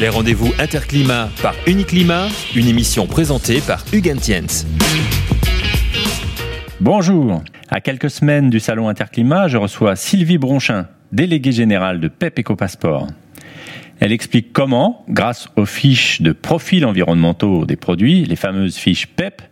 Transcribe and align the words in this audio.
Les 0.00 0.08
rendez-vous 0.08 0.52
Interclimat 0.58 1.30
par 1.40 1.54
Uniclimat, 1.68 2.26
une 2.56 2.66
émission 2.66 3.06
présentée 3.06 3.60
par 3.60 3.84
Hugues. 3.92 4.16
Bonjour. 6.80 7.42
À 7.68 7.80
quelques 7.80 8.10
semaines 8.10 8.50
du 8.50 8.58
salon 8.58 8.88
Interclimat, 8.88 9.46
je 9.46 9.56
reçois 9.56 9.94
Sylvie 9.94 10.38
Bronchin, 10.38 10.88
déléguée 11.12 11.52
générale 11.52 12.00
de 12.00 12.08
PEP 12.08 12.40
EcoPassport. 12.40 13.06
Elle 14.00 14.10
explique 14.10 14.52
comment, 14.52 15.04
grâce 15.08 15.48
aux 15.56 15.66
fiches 15.66 16.20
de 16.20 16.32
profil 16.32 16.84
environnementaux 16.84 17.64
des 17.64 17.76
produits, 17.76 18.24
les 18.24 18.36
fameuses 18.36 18.76
fiches 18.76 19.06
PEP, 19.06 19.42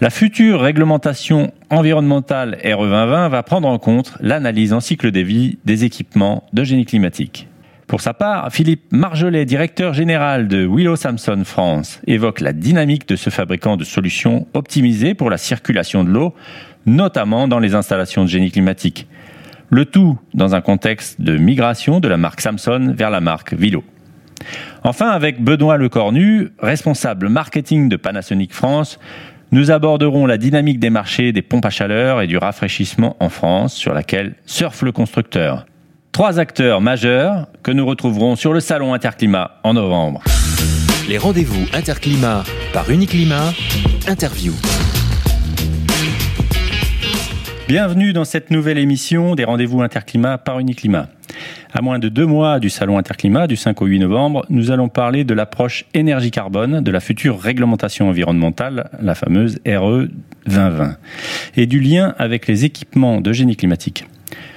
la 0.00 0.10
future 0.10 0.60
réglementation 0.60 1.52
environnementale 1.70 2.58
RE 2.64 2.82
2020 2.82 3.28
va 3.28 3.42
prendre 3.44 3.68
en 3.68 3.78
compte 3.78 4.14
l'analyse 4.20 4.72
en 4.72 4.80
cycle 4.80 5.12
de 5.12 5.20
vie 5.20 5.58
des 5.64 5.84
équipements 5.84 6.44
de 6.52 6.64
génie 6.64 6.84
climatique. 6.84 7.46
Pour 7.94 8.00
sa 8.00 8.12
part, 8.12 8.52
Philippe 8.52 8.90
Marjolet, 8.90 9.44
directeur 9.44 9.94
général 9.94 10.48
de 10.48 10.66
Willow 10.68 10.96
Samson 10.96 11.42
France, 11.44 12.00
évoque 12.08 12.40
la 12.40 12.52
dynamique 12.52 13.06
de 13.06 13.14
ce 13.14 13.30
fabricant 13.30 13.76
de 13.76 13.84
solutions 13.84 14.48
optimisées 14.52 15.14
pour 15.14 15.30
la 15.30 15.38
circulation 15.38 16.02
de 16.02 16.10
l'eau, 16.10 16.34
notamment 16.86 17.46
dans 17.46 17.60
les 17.60 17.76
installations 17.76 18.24
de 18.24 18.28
génie 18.28 18.50
climatique. 18.50 19.06
Le 19.70 19.84
tout 19.84 20.18
dans 20.34 20.56
un 20.56 20.60
contexte 20.60 21.20
de 21.20 21.36
migration 21.36 22.00
de 22.00 22.08
la 22.08 22.16
marque 22.16 22.40
Samson 22.40 22.92
vers 22.96 23.10
la 23.10 23.20
marque 23.20 23.52
Willow. 23.52 23.84
Enfin, 24.82 25.10
avec 25.10 25.40
Benoît 25.40 25.76
Lecornu, 25.76 26.48
responsable 26.58 27.28
marketing 27.28 27.88
de 27.88 27.94
Panasonic 27.94 28.52
France, 28.52 28.98
nous 29.52 29.70
aborderons 29.70 30.26
la 30.26 30.36
dynamique 30.36 30.80
des 30.80 30.90
marchés 30.90 31.30
des 31.30 31.42
pompes 31.42 31.64
à 31.64 31.70
chaleur 31.70 32.22
et 32.22 32.26
du 32.26 32.38
rafraîchissement 32.38 33.16
en 33.20 33.28
France, 33.28 33.72
sur 33.72 33.94
laquelle 33.94 34.34
surfe 34.46 34.82
le 34.82 34.90
constructeur. 34.90 35.64
Trois 36.14 36.38
acteurs 36.38 36.80
majeurs 36.80 37.48
que 37.64 37.72
nous 37.72 37.84
retrouverons 37.84 38.36
sur 38.36 38.52
le 38.52 38.60
salon 38.60 38.94
Interclimat 38.94 39.50
en 39.64 39.74
novembre. 39.74 40.22
Les 41.08 41.18
rendez-vous 41.18 41.66
Interclimat 41.72 42.44
par 42.72 42.88
Uniclimat, 42.88 43.52
interview. 44.06 44.52
Bienvenue 47.66 48.12
dans 48.12 48.24
cette 48.24 48.52
nouvelle 48.52 48.78
émission 48.78 49.34
des 49.34 49.42
rendez-vous 49.42 49.82
Interclimat 49.82 50.38
par 50.38 50.60
Uniclimat. 50.60 51.08
À 51.72 51.82
moins 51.82 51.98
de 51.98 52.08
deux 52.08 52.26
mois 52.26 52.60
du 52.60 52.70
salon 52.70 52.96
Interclimat 52.96 53.48
du 53.48 53.56
5 53.56 53.82
au 53.82 53.86
8 53.86 53.98
novembre, 53.98 54.46
nous 54.50 54.70
allons 54.70 54.88
parler 54.88 55.24
de 55.24 55.34
l'approche 55.34 55.84
énergie 55.94 56.30
carbone 56.30 56.80
de 56.80 56.90
la 56.92 57.00
future 57.00 57.40
réglementation 57.40 58.08
environnementale, 58.08 58.88
la 59.00 59.16
fameuse 59.16 59.58
RE 59.66 60.06
2020, 60.46 60.96
et 61.56 61.66
du 61.66 61.80
lien 61.80 62.14
avec 62.18 62.46
les 62.46 62.64
équipements 62.64 63.20
de 63.20 63.32
génie 63.32 63.56
climatique. 63.56 64.06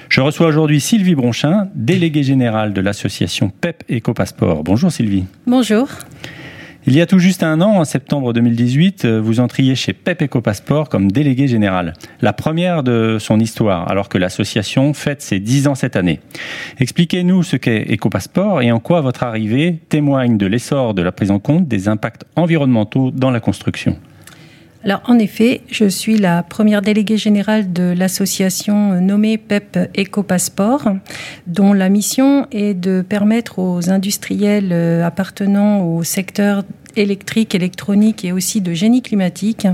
Je 0.09 0.21
reçois 0.21 0.47
aujourd'hui 0.47 0.79
Sylvie 0.79 1.15
Bronchin, 1.15 1.67
déléguée 1.75 2.23
générale 2.23 2.73
de 2.73 2.79
l'association 2.79 3.49
PEP 3.49 3.83
EcoPassport. 3.91 4.63
Bonjour 4.63 4.91
Sylvie. 4.91 5.25
Bonjour. 5.45 5.87
Il 6.85 6.95
y 6.95 7.01
a 7.01 7.05
tout 7.05 7.19
juste 7.19 7.43
un 7.43 7.59
an, 7.59 7.71
en 7.71 7.83
septembre 7.83 8.31
2018, 8.31 9.03
euh, 9.03 9.19
vous 9.19 9.41
entriez 9.41 9.75
chez 9.75 9.91
PEP 9.91 10.21
EcoPassport 10.21 10.87
comme 10.87 11.11
délégué 11.11 11.49
général. 11.49 11.91
La 12.21 12.31
première 12.31 12.81
de 12.81 13.17
son 13.19 13.41
histoire, 13.41 13.91
alors 13.91 14.07
que 14.07 14.17
l'association 14.17 14.93
fête 14.93 15.21
ses 15.21 15.41
10 15.41 15.67
ans 15.67 15.75
cette 15.75 15.97
année. 15.97 16.21
Expliquez-nous 16.79 17.43
ce 17.43 17.57
qu'est 17.57 17.93
EcoPassport 17.93 18.61
et 18.61 18.71
en 18.71 18.79
quoi 18.79 19.01
votre 19.01 19.23
arrivée 19.23 19.79
témoigne 19.89 20.37
de 20.37 20.45
l'essor 20.45 20.93
de 20.93 21.01
la 21.01 21.11
prise 21.11 21.31
en 21.31 21.39
compte 21.39 21.67
des 21.67 21.89
impacts 21.89 22.23
environnementaux 22.37 23.11
dans 23.11 23.31
la 23.31 23.41
construction. 23.41 23.97
Alors, 24.87 25.01
en 25.07 25.19
effet, 25.19 25.63
je 25.69 25.83
suis 25.83 26.17
la 26.17 26.43
première 26.43 26.81
déléguée 26.81 27.17
générale 27.17 27.73
de 27.73 27.93
l'association 27.93 29.01
nommée 29.01 29.37
PEP 29.37 29.77
EcoPassport, 29.97 30.93
dont 31.45 31.73
la 31.73 31.89
mission 31.89 32.47
est 32.53 32.73
de 32.73 33.01
permettre 33.01 33.59
aux 33.59 33.89
industriels 33.89 34.69
euh, 34.71 35.05
appartenant 35.05 35.81
au 35.81 36.05
secteur 36.05 36.63
électrique, 36.95 37.53
électronique 37.53 38.23
et 38.23 38.31
aussi 38.31 38.61
de 38.61 38.71
génie 38.71 39.01
climatique 39.01 39.67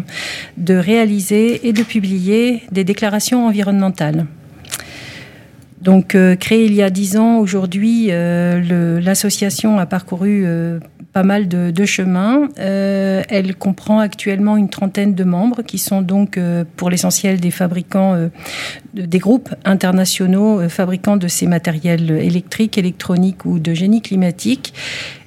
de 0.57 0.73
réaliser 0.73 1.67
et 1.67 1.73
de 1.73 1.83
publier 1.83 2.63
des 2.71 2.83
déclarations 2.83 3.45
environnementales. 3.45 4.25
Donc, 5.83 6.15
euh, 6.15 6.35
créée 6.35 6.65
il 6.65 6.73
y 6.73 6.81
a 6.81 6.89
dix 6.89 7.17
ans, 7.17 7.37
aujourd'hui, 7.37 8.07
euh, 8.09 8.99
l'association 8.99 9.77
a 9.77 9.85
parcouru 9.85 10.43
pas 11.13 11.23
mal 11.23 11.47
de, 11.47 11.71
de 11.71 11.85
chemins. 11.85 12.49
Euh, 12.59 13.21
elle 13.29 13.55
comprend 13.55 13.99
actuellement 13.99 14.57
une 14.57 14.69
trentaine 14.69 15.13
de 15.13 15.23
membres 15.23 15.61
qui 15.61 15.77
sont 15.77 16.01
donc 16.01 16.37
euh, 16.37 16.65
pour 16.75 16.89
l'essentiel 16.89 17.39
des 17.39 17.51
fabricants, 17.51 18.15
euh, 18.15 18.29
des 18.95 19.19
groupes 19.19 19.53
internationaux 19.63 20.67
fabricants 20.69 21.17
de 21.17 21.27
ces 21.27 21.45
matériels 21.45 22.09
électriques, 22.11 22.77
électroniques 22.77 23.45
ou 23.45 23.59
de 23.59 23.73
génie 23.73 24.01
climatique 24.01 24.73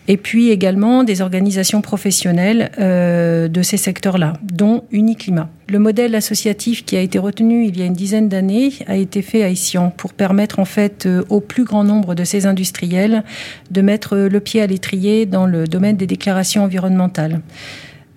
et 0.08 0.16
puis 0.16 0.50
également 0.50 1.04
des 1.04 1.20
organisations 1.20 1.80
professionnelles 1.80 2.70
euh, 2.78 3.48
de 3.48 3.62
ces 3.62 3.76
secteurs-là, 3.76 4.34
dont 4.42 4.84
Uniclimat. 4.90 5.48
Le 5.68 5.78
modèle 5.78 6.14
associatif 6.14 6.84
qui 6.84 6.96
a 6.96 7.00
été 7.00 7.18
retenu 7.18 7.66
il 7.66 7.78
y 7.78 7.82
a 7.82 7.86
une 7.86 7.92
dizaine 7.92 8.28
d'années 8.28 8.72
a 8.86 8.96
été 8.96 9.20
fait 9.22 9.42
à 9.42 9.50
Essian 9.50 9.90
pour 9.90 10.12
permettre 10.12 10.58
en 10.60 10.64
fait 10.64 11.06
euh, 11.06 11.24
au 11.28 11.40
plus 11.40 11.64
grand 11.64 11.84
nombre 11.84 12.14
de 12.14 12.24
ces 12.24 12.46
industriels 12.46 13.24
de 13.70 13.80
mettre 13.80 14.16
le 14.16 14.40
pied 14.40 14.62
à 14.62 14.66
l'étrier 14.66 15.26
dans 15.26 15.46
le 15.46 15.66
domaine 15.66 15.96
des 15.96 16.06
déclarations 16.06 16.62
environnementales. 16.62 17.40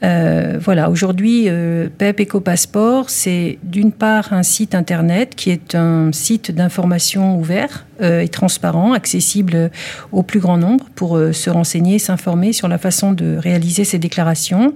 Euh, 0.03 0.57
voilà, 0.61 0.89
aujourd'hui, 0.89 1.45
euh, 1.47 1.89
PEP 1.97 2.21
EcoPassport, 2.21 3.09
c'est 3.09 3.59
d'une 3.63 3.91
part 3.91 4.31
un 4.31 4.43
site 4.43 4.75
internet 4.75 5.35
qui 5.35 5.49
est 5.49 5.75
un 5.75 6.11
site 6.13 6.51
d'information 6.51 7.37
ouvert 7.37 7.85
et 8.01 8.29
transparent, 8.29 8.93
accessible 8.93 9.71
au 10.11 10.23
plus 10.23 10.39
grand 10.39 10.57
nombre 10.57 10.85
pour 10.95 11.17
euh, 11.17 11.33
se 11.33 11.49
renseigner, 11.49 11.99
s'informer 11.99 12.53
sur 12.53 12.67
la 12.67 12.77
façon 12.77 13.11
de 13.11 13.37
réaliser 13.37 13.83
ces 13.83 13.99
déclarations. 13.99 14.73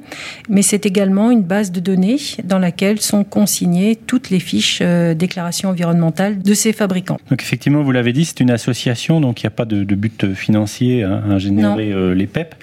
Mais 0.50 0.61
c'est 0.61 0.85
également 0.85 1.31
une 1.31 1.44
base 1.44 1.72
de 1.72 1.79
données 1.79 2.17
dans 2.44 2.59
laquelle 2.59 3.00
sont 3.01 3.23
consignées 3.23 3.95
toutes 3.95 4.29
les 4.29 4.39
fiches 4.39 4.79
euh, 4.81 5.13
déclarations 5.13 5.69
environnementales 5.69 6.41
de 6.41 6.53
ces 6.53 6.73
fabricants. 6.73 7.17
Donc 7.29 7.41
effectivement, 7.41 7.83
vous 7.83 7.91
l'avez 7.91 8.13
dit, 8.13 8.25
c'est 8.25 8.39
une 8.39 8.51
association, 8.51 9.22
donc 9.22 9.41
il 9.41 9.45
n'y 9.45 9.47
a 9.47 9.51
pas 9.51 9.66
de, 9.66 9.83
de, 9.83 9.95
but 9.95 10.33
financier 10.33 11.03
hein, 11.03 11.22
à 11.31 11.38
générer 11.38 11.94
les 12.16 12.28
PEP. 12.28 12.56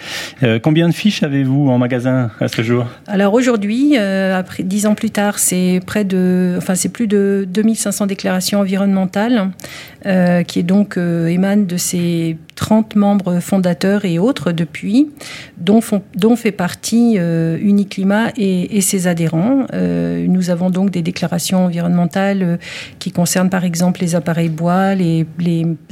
combien 0.62 0.88
de 0.88 0.94
fiches 0.94 1.22
avez-vous 1.22 1.68
en 1.68 1.78
magasin 1.78 2.30
à 2.40 2.48
ce 2.48 2.62
jour? 2.62 2.86
Alors 3.06 3.34
aujourd'hui, 3.34 3.96
après 3.96 4.62
dix 4.62 4.86
ans 4.86 4.94
plus 4.94 5.10
tard, 5.10 5.38
c'est 5.38 5.80
près 5.86 6.04
de, 6.04 6.54
enfin 6.58 6.74
c'est 6.74 6.88
plus 6.88 7.06
de 7.06 7.46
2500 7.48 8.06
déclarations 8.06 8.60
environnementales 8.60 9.50
euh, 10.06 10.44
qui 10.50 10.58
est 10.58 10.64
donc 10.64 10.96
euh, 10.96 11.28
émane 11.28 11.66
de 11.66 11.76
ces 11.76 12.36
30 12.56 12.96
membres 12.96 13.38
fondateurs 13.38 14.04
et 14.04 14.18
autres 14.18 14.50
depuis, 14.50 15.08
dont, 15.58 15.80
font, 15.80 16.02
fait 16.34 16.50
partie 16.50 17.18
euh, 17.18 17.56
Uniclimat 17.60 18.32
et, 18.36 18.80
ses 18.80 19.06
adhérents. 19.06 19.66
Euh, 19.72 20.26
nous 20.26 20.50
avons 20.50 20.68
donc 20.70 20.90
des 20.90 21.02
déclarations 21.02 21.66
environnementales 21.66 22.58
qui 22.98 23.12
concernent 23.12 23.48
par 23.48 23.64
exemple 23.64 24.00
les 24.00 24.16
appareils 24.16 24.48
bois, 24.48 24.96
les, 24.96 25.24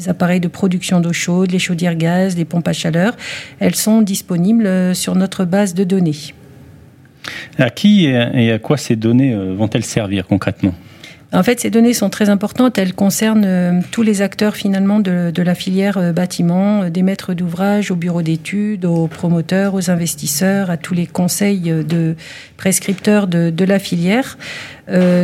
appareils 0.09 0.41
de 0.41 0.49
production 0.49 0.99
d'eau 0.99 1.13
chaude, 1.13 1.53
les 1.53 1.61
chaudières 1.61 1.95
gaz, 1.95 2.37
les 2.37 2.45
pompes 2.45 2.67
à 2.67 2.73
chaleur. 2.73 3.17
Elles 3.61 3.77
sont 3.77 4.03
disponibles 4.03 4.93
sur 4.97 5.15
notre 5.15 5.45
base 5.45 5.73
de 5.73 5.85
données. 5.85 6.35
À 7.59 7.71
qui 7.71 8.07
et 8.07 8.51
à 8.51 8.59
quoi 8.59 8.77
ces 8.77 8.97
données 8.97 9.37
vont-elles 9.55 9.85
servir 9.85 10.27
concrètement? 10.27 10.75
En 11.31 11.43
fait, 11.43 11.61
ces 11.61 11.69
données 11.69 11.93
sont 11.93 12.09
très 12.09 12.31
importantes. 12.31 12.79
Elles 12.79 12.95
concernent 12.95 13.45
euh, 13.45 13.81
tous 13.91 14.03
les 14.03 14.23
acteurs 14.23 14.57
finalement 14.57 14.99
de, 14.99 15.33
la 15.37 15.55
filière 15.55 15.99
euh, 15.99 16.13
bâtiment, 16.13 16.85
euh, 16.85 16.91
des 16.91 17.03
maîtres 17.03 17.35
d'ouvrage, 17.35 17.91
aux 17.91 17.97
bureaux 17.97 18.23
d'études, 18.23 18.87
aux 18.87 19.09
promoteurs, 19.09 19.75
aux 19.75 19.91
investisseurs, 19.91 20.71
à 20.71 20.79
tous 20.79 20.95
les 20.95 21.07
conseils 21.07 21.61
de 21.61 22.17
prescripteurs 22.57 23.27
de, 23.27 23.65
la 23.65 23.79
filière. 23.79 24.39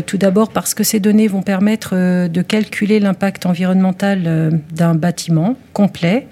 Tout 0.07 0.19
d'abord 0.19 0.51
parce 0.51 0.75
que 0.75 0.85
ces 0.85 1.01
données 1.01 1.27
vont 1.27 1.41
permettre 1.41 2.29
de 2.29 2.43
calculer 2.43 3.01
l'impact 3.01 3.47
environnemental 3.47 4.61
d'un 4.73 4.95
bâtiment 4.95 5.57
complet 5.73 6.27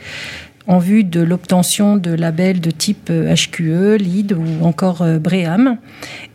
en 0.67 0.79
vue 0.79 1.05
de 1.05 1.20
l'obtention 1.20 1.97
de 1.97 2.12
labels 2.12 2.61
de 2.61 2.70
type 2.70 3.11
HQE, 3.11 3.97
LEED 3.99 4.32
ou 4.32 4.64
encore 4.64 5.03
euh, 5.03 5.19
BREAM. 5.19 5.79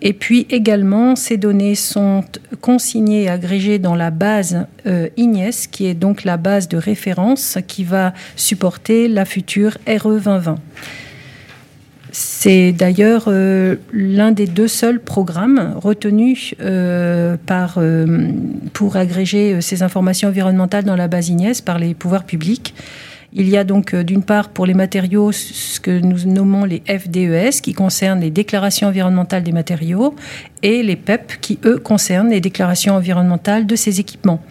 Et 0.01 0.13
puis 0.13 0.47
également, 0.49 1.15
ces 1.15 1.37
données 1.37 1.75
sont 1.75 2.23
consignées 2.61 3.23
et 3.23 3.29
agrégées 3.29 3.79
dans 3.79 3.95
la 3.95 4.11
base 4.11 4.67
euh, 4.85 5.07
qui 5.71 5.85
est 5.85 5.93
donc 5.93 6.23
la 6.23 6.37
base 6.37 6.67
de 6.67 6.77
référence 6.77 7.57
qui 7.67 7.83
va 7.83 8.13
supporter 8.35 9.07
la 9.07 9.25
future 9.25 9.77
RE 9.87 10.19
2020. 10.19 10.55
C'est 12.19 12.71
d'ailleurs 12.71 13.25
euh, 13.27 13.75
l'un 13.93 14.31
des 14.31 14.47
deux 14.47 14.67
seuls 14.67 14.99
programmes 14.99 15.73
retenus 15.75 16.55
euh, 16.61 17.37
par, 17.45 17.75
euh, 17.77 18.31
pour 18.73 18.95
agréger 18.95 19.61
ces 19.61 19.83
informations 19.83 20.29
environnementales 20.29 20.83
dans 20.83 20.95
la 20.95 21.07
base 21.07 21.29
IGNES 21.29 21.61
par 21.63 21.77
les 21.77 21.93
pouvoirs 21.93 22.23
publics. 22.23 22.73
Il 23.39 23.47
y 23.49 23.55
a 23.55 23.63
donc 23.63 23.93
euh, 23.93 24.03
d'une 24.03 24.23
part 24.23 24.49
pour 24.49 24.65
les 24.65 24.73
matériaux 24.73 25.31
ce 25.31 25.79
que 25.79 25.91
nous 25.91 26.25
nommons 26.25 26.65
les 26.65 26.81
FDES 26.87 27.61
qui 27.61 27.73
concernent 27.73 28.19
les 28.19 28.31
déclarations 28.31 28.87
environnementales 28.87 29.43
des 29.43 29.51
matériaux 29.51 30.15
et 30.63 30.81
les 30.81 30.95
PEP 30.95 31.39
qui 31.39 31.59
eux 31.63 31.77
concernent 31.77 32.31
les 32.31 32.41
déclarations 32.41 32.95
environnementales 32.95 33.67
de 33.67 33.75
ces 33.75 33.99
équipements 33.99 34.41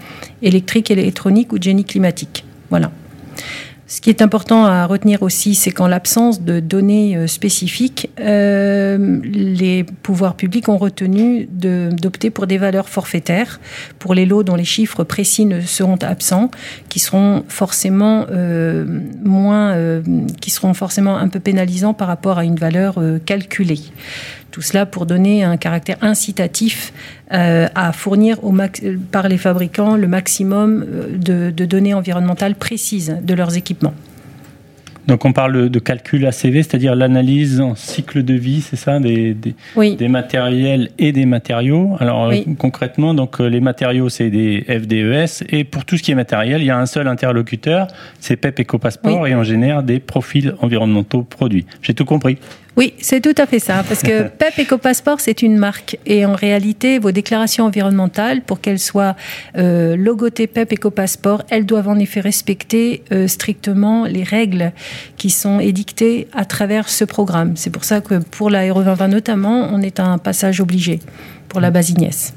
électriques, 0.40 0.92
électroniques 0.92 1.52
ou 1.52 1.60
génie 1.60 1.84
climatique. 1.84 2.44
Voilà. 2.70 2.92
Ce 3.88 4.00
qui 4.00 4.10
est 4.10 4.20
important 4.20 4.64
à 4.64 4.84
retenir 4.84 5.22
aussi, 5.22 5.54
c'est 5.54 5.70
qu'en 5.70 5.86
l'absence 5.86 6.42
de 6.42 6.58
données 6.58 7.16
euh, 7.16 7.28
spécifiques, 7.28 8.10
euh, 8.18 9.20
les 9.22 9.84
pouvoirs 9.84 10.34
publics 10.34 10.68
ont 10.68 10.76
retenu 10.76 11.46
d'opter 11.46 12.30
pour 12.30 12.48
des 12.48 12.58
valeurs 12.58 12.88
forfaitaires 12.88 13.60
pour 14.00 14.14
les 14.14 14.26
lots 14.26 14.42
dont 14.42 14.56
les 14.56 14.64
chiffres 14.64 15.04
précis 15.04 15.44
ne 15.44 15.60
seront 15.60 15.98
absents, 16.02 16.50
qui 16.88 16.98
seront 16.98 17.44
forcément 17.46 18.26
euh, 18.30 18.84
moins, 19.24 19.76
qui 20.40 20.50
seront 20.50 20.74
forcément 20.74 21.16
un 21.16 21.28
peu 21.28 21.38
pénalisants 21.38 21.94
par 21.94 22.08
rapport 22.08 22.38
à 22.38 22.44
une 22.44 22.56
valeur 22.56 23.00
calculée. 23.24 23.80
Tout 24.56 24.62
cela 24.62 24.86
pour 24.86 25.04
donner 25.04 25.44
un 25.44 25.58
caractère 25.58 25.98
incitatif 26.00 26.94
euh, 27.30 27.66
à 27.74 27.92
fournir 27.92 28.42
au 28.42 28.52
max- 28.52 28.80
par 29.12 29.28
les 29.28 29.36
fabricants 29.36 29.96
le 29.96 30.08
maximum 30.08 30.82
euh, 30.88 31.08
de, 31.18 31.50
de 31.54 31.64
données 31.66 31.92
environnementales 31.92 32.54
précises 32.54 33.18
de 33.22 33.34
leurs 33.34 33.58
équipements. 33.58 33.92
Donc 35.08 35.26
on 35.26 35.34
parle 35.34 35.68
de 35.68 35.78
calcul 35.78 36.24
ACV, 36.24 36.62
c'est-à-dire 36.62 36.94
l'analyse 36.96 37.60
en 37.60 37.74
cycle 37.74 38.22
de 38.24 38.32
vie, 38.32 38.62
c'est 38.62 38.76
ça, 38.76 38.98
des, 38.98 39.34
des, 39.34 39.54
Oui, 39.76 39.94
des 39.94 40.08
matériels 40.08 40.88
et 40.98 41.12
des 41.12 41.26
matériaux. 41.26 41.94
Alors 42.00 42.28
Oui. 42.28 42.46
euh, 42.48 42.54
concrètement, 42.58 43.12
donc 43.12 43.38
euh, 43.42 43.48
les 43.50 43.60
matériaux 43.60 44.08
c'est 44.08 44.30
des 44.30 44.64
FDES 44.66 45.44
et 45.50 45.64
pour 45.64 45.84
tout 45.84 45.98
ce 45.98 46.02
qui 46.02 46.12
est 46.12 46.16
matériel, 46.16 46.62
il 46.62 46.66
y 46.66 46.70
a 46.70 46.78
un 46.78 46.86
seul 46.86 47.08
interlocuteur, 47.08 47.88
c'est 48.20 48.36
PEP 48.36 48.60
EcoPassport 48.60 49.26
et 49.26 49.34
on 49.34 49.42
génère 49.42 49.82
des 49.82 49.98
profils 50.00 50.54
environnementaux 50.62 51.24
produits. 51.24 51.66
J'ai 51.82 51.92
tout 51.92 52.06
compris. 52.06 52.38
Oui, 52.76 52.92
c'est 52.98 53.22
tout 53.22 53.34
à 53.40 53.46
fait 53.46 53.58
ça, 53.58 53.82
parce 53.88 54.02
que 54.02 54.28
PEP 54.38 54.66
EcoPassport, 54.66 55.20
c'est 55.20 55.40
une 55.40 55.56
marque. 55.56 55.98
Et 56.04 56.26
en 56.26 56.34
réalité, 56.34 56.98
vos 56.98 57.10
déclarations 57.10 57.64
environnementales, 57.64 58.42
pour 58.42 58.60
qu'elles 58.60 58.78
soient 58.78 59.16
euh, 59.56 59.96
logotées 59.96 60.46
PEP 60.46 60.74
EcoPassport, 60.74 61.42
elles 61.48 61.64
doivent 61.64 61.88
en 61.88 61.98
effet 61.98 62.20
respecter 62.20 63.02
euh, 63.12 63.28
strictement 63.28 64.04
les 64.04 64.22
règles 64.22 64.72
qui 65.16 65.30
sont 65.30 65.58
édictées 65.58 66.28
à 66.34 66.44
travers 66.44 66.90
ce 66.90 67.04
programme. 67.04 67.56
C'est 67.56 67.70
pour 67.70 67.84
ça 67.84 68.02
que 68.02 68.18
pour 68.18 68.50
la 68.50 68.70
RE 68.72 68.84
2020 68.84 69.08
notamment, 69.08 69.68
on 69.72 69.80
est 69.80 69.98
à 69.98 70.04
un 70.04 70.18
passage 70.18 70.60
obligé 70.60 71.00
pour 71.48 71.60
la 71.60 71.70
base 71.70 71.90
Ignès. 71.90 72.34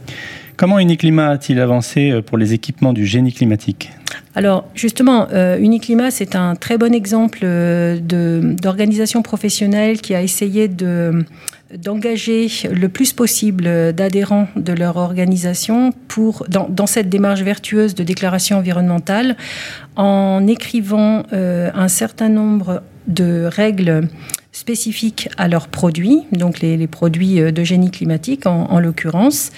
Comment 0.55 0.79
Uniclimat 0.79 1.29
a-t-il 1.29 1.59
avancé 1.59 2.11
euh, 2.11 2.21
pour 2.21 2.37
les 2.37 2.53
équipements 2.53 2.93
du 2.93 3.05
génie 3.05 3.33
climatique? 3.33 3.91
Alors 4.39 4.63
justement, 4.73 5.27
euh, 5.33 5.57
Uniclimat, 5.59 6.11
c'est 6.11 6.33
un 6.33 6.55
très 6.55 6.77
bon 6.77 6.93
exemple 6.93 7.39
euh, 7.43 7.99
d'organisation 7.99 9.21
professionnelle 9.21 9.99
qui 9.99 10.15
a 10.15 10.21
essayé 10.21 10.69
de 10.69 11.25
d'engager 11.75 12.47
le 12.71 12.87
plus 12.87 13.11
possible 13.11 13.65
euh, 13.67 13.91
d'adhérents 13.91 14.47
de 14.55 14.71
leur 14.71 14.95
organisation 14.95 15.91
dans, 16.47 16.87
cette 16.87 17.09
démarche 17.09 17.41
vertueuse 17.41 17.95
de 17.95 18.03
déclaration 18.03 18.59
environnementale 18.59 19.35
en 19.97 20.47
écrivant 20.47 21.23
euh, 21.33 21.69
un 21.73 21.89
certain 21.89 22.29
nombre 22.29 22.81
de 23.07 23.43
règles 23.43 24.07
spécifiques 24.53 25.29
à 25.37 25.49
leurs 25.49 25.67
produits, 25.67 26.23
donc 26.31 26.59
les, 26.61 26.87
produits 26.87 27.39
de 27.39 27.63
génie 27.63 27.91
climatique 27.91 28.45
en 28.45 28.79
l'occurrence, 28.79 29.51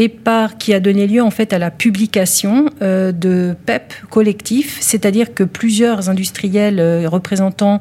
et 0.00 0.08
par 0.08 0.58
qui 0.58 0.72
a 0.74 0.78
donné 0.78 1.08
lieu 1.08 1.20
en 1.20 1.32
fait 1.32 1.52
à 1.52 1.58
la 1.58 1.72
publication 1.72 2.66
euh, 2.82 3.10
de 3.10 3.56
PEP 3.66 3.92
collectifs, 4.10 4.78
c'est-à-dire 4.80 5.34
que 5.34 5.42
plusieurs 5.42 6.08
industriels 6.08 6.78
euh, 6.78 7.08
représentant 7.08 7.80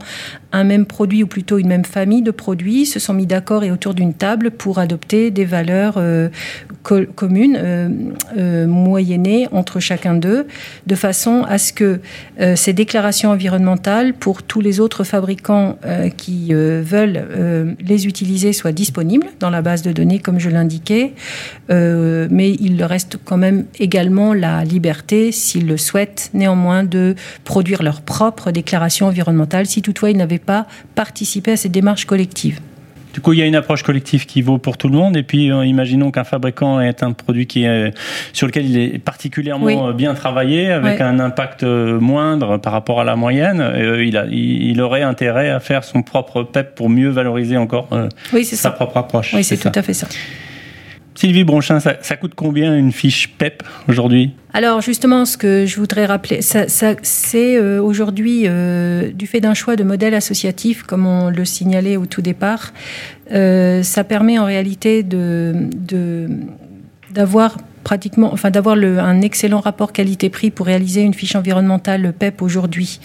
un 0.51 0.63
même 0.63 0.87
produit 0.87 1.21
ou 1.23 1.27
plutôt 1.27 1.59
une 1.59 1.67
même 1.67 1.85
famille 1.85 2.23
de 2.23 2.31
produits 2.31 2.87
se 2.87 2.99
sont 2.99 3.13
mis 3.13 3.27
d'accord 3.27 3.63
et 3.63 3.69
autour 3.69 3.93
d'une 3.93 4.15
table 4.15 4.49
pour 4.49 4.79
adopter 4.79 5.29
des 5.29 5.45
valeurs 5.45 5.95
euh, 5.97 6.29
co- 6.81 7.05
communes, 7.13 8.15
moyennées 8.65 9.47
entre 9.51 9.79
chacun 9.79 10.15
d'eux, 10.15 10.47
de 10.87 10.95
façon 10.95 11.43
à 11.47 11.57
ce 11.59 11.71
que 11.73 11.99
ces 12.55 12.73
déclarations 12.73 13.29
environnementales 13.29 14.13
pour 14.13 14.41
tous 14.41 14.61
les 14.61 14.79
autres 14.79 15.03
fabricants 15.03 15.77
qui 16.15 16.53
veulent 16.53 17.75
les 17.85 18.07
utiliser 18.07 18.53
soient 18.53 18.71
disponibles 18.71 19.27
dans 19.39 19.49
la 19.49 19.61
base 19.61 19.81
de 19.81 19.91
données, 19.91 20.19
comme 20.19 20.39
je 20.39 20.49
l'indiquais. 20.49 21.13
Euh, 22.07 22.27
mais 22.31 22.51
il 22.53 22.77
leur 22.77 22.89
reste 22.89 23.17
quand 23.23 23.37
même 23.37 23.65
également 23.79 24.33
la 24.33 24.63
liberté, 24.63 25.31
s'ils 25.31 25.67
le 25.67 25.77
souhaitent, 25.77 26.29
néanmoins, 26.33 26.83
de 26.83 27.15
produire 27.43 27.83
leur 27.83 28.01
propre 28.01 28.51
déclaration 28.51 29.07
environnementale, 29.07 29.65
si 29.65 29.81
toutefois 29.81 30.09
ils 30.11 30.17
n'avaient 30.17 30.37
pas 30.39 30.65
participé 30.95 31.51
à 31.51 31.57
cette 31.57 31.71
démarche 31.73 32.05
collective. 32.05 32.59
Du 33.13 33.21
coup, 33.21 33.33
il 33.33 33.39
y 33.39 33.41
a 33.41 33.45
une 33.47 33.55
approche 33.55 33.81
collective 33.81 34.27
qui 34.27 34.43
vaut 34.43 34.59
pour 34.59 34.77
tout 34.77 34.87
le 34.89 34.93
monde. 34.95 35.17
Et 35.17 35.23
puis, 35.23 35.51
euh, 35.51 35.65
imaginons 35.65 36.11
qu'un 36.11 36.23
fabricant 36.23 36.79
est 36.79 37.01
un 37.01 37.13
produit 37.13 37.47
qui 37.47 37.63
est, 37.63 37.91
sur 38.31 38.45
lequel 38.45 38.65
il 38.69 38.77
est 38.77 38.99
particulièrement 38.99 39.65
Oui. 39.65 39.75
euh, 39.75 39.91
bien 39.91 40.13
travaillé, 40.13 40.69
avec 40.71 40.99
Ouais. 40.99 41.01
un 41.01 41.19
impact 41.19 41.63
euh, 41.63 41.99
moindre 41.99 42.57
par 42.57 42.73
rapport 42.73 43.01
à 43.01 43.03
la 43.03 43.15
moyenne. 43.15 43.59
Euh, 43.59 44.05
il, 44.05 44.17
a, 44.17 44.25
il, 44.27 44.69
il 44.69 44.81
aurait 44.81 45.01
intérêt 45.01 45.49
à 45.49 45.59
faire 45.59 45.83
son 45.83 46.03
propre 46.03 46.43
PEP 46.43 46.75
pour 46.75 46.89
mieux 46.91 47.09
valoriser 47.09 47.57
encore 47.57 47.87
euh, 47.91 48.07
Oui, 48.33 48.45
sa 48.45 48.55
ça. 48.55 48.69
propre 48.69 48.97
approche. 48.97 49.33
Oui, 49.33 49.43
c'est 49.43 49.57
tout 49.57 49.71
à 49.73 49.81
fait 49.81 49.95
ça. 49.95 50.07
Sylvie 51.17 51.43
Bronchin, 51.43 51.79
ça, 51.79 52.15
coûte 52.15 52.33
combien 52.35 52.77
une 52.77 52.91
fiche 52.91 53.33
PEP 53.39 53.63
aujourd'hui? 53.87 54.35
Alors 54.53 54.81
justement, 54.81 55.25
ce 55.25 55.35
que 55.35 55.65
je 55.65 55.77
voudrais 55.77 56.05
rappeler, 56.05 56.41
c'est 56.43 57.57
euh, 57.57 57.81
aujourd'hui, 57.81 58.43
euh, 58.45 59.11
du 59.11 59.25
fait 59.25 59.39
d'un 59.39 59.55
choix 59.55 59.75
de 59.75 59.83
modèle 59.83 60.13
associatif, 60.13 60.83
comme 60.83 61.07
on 61.07 61.31
le 61.31 61.43
signalait 61.43 61.97
au 61.97 62.05
tout 62.05 62.21
départ, 62.21 62.71
euh, 63.31 63.81
ça 63.81 64.03
permet 64.03 64.37
en 64.37 64.45
réalité 64.45 65.01
d'avoir 67.09 67.57
enfin 68.21 68.51
d'avoir 68.51 68.75
un 68.77 69.21
excellent 69.21 69.61
rapport 69.61 69.93
qualité-prix 69.93 70.51
pour 70.51 70.67
réaliser 70.67 71.01
une 71.01 71.15
fiche 71.15 71.35
environnementale 71.35 72.13
PEP 72.13 72.43
aujourd'hui. 72.43 72.99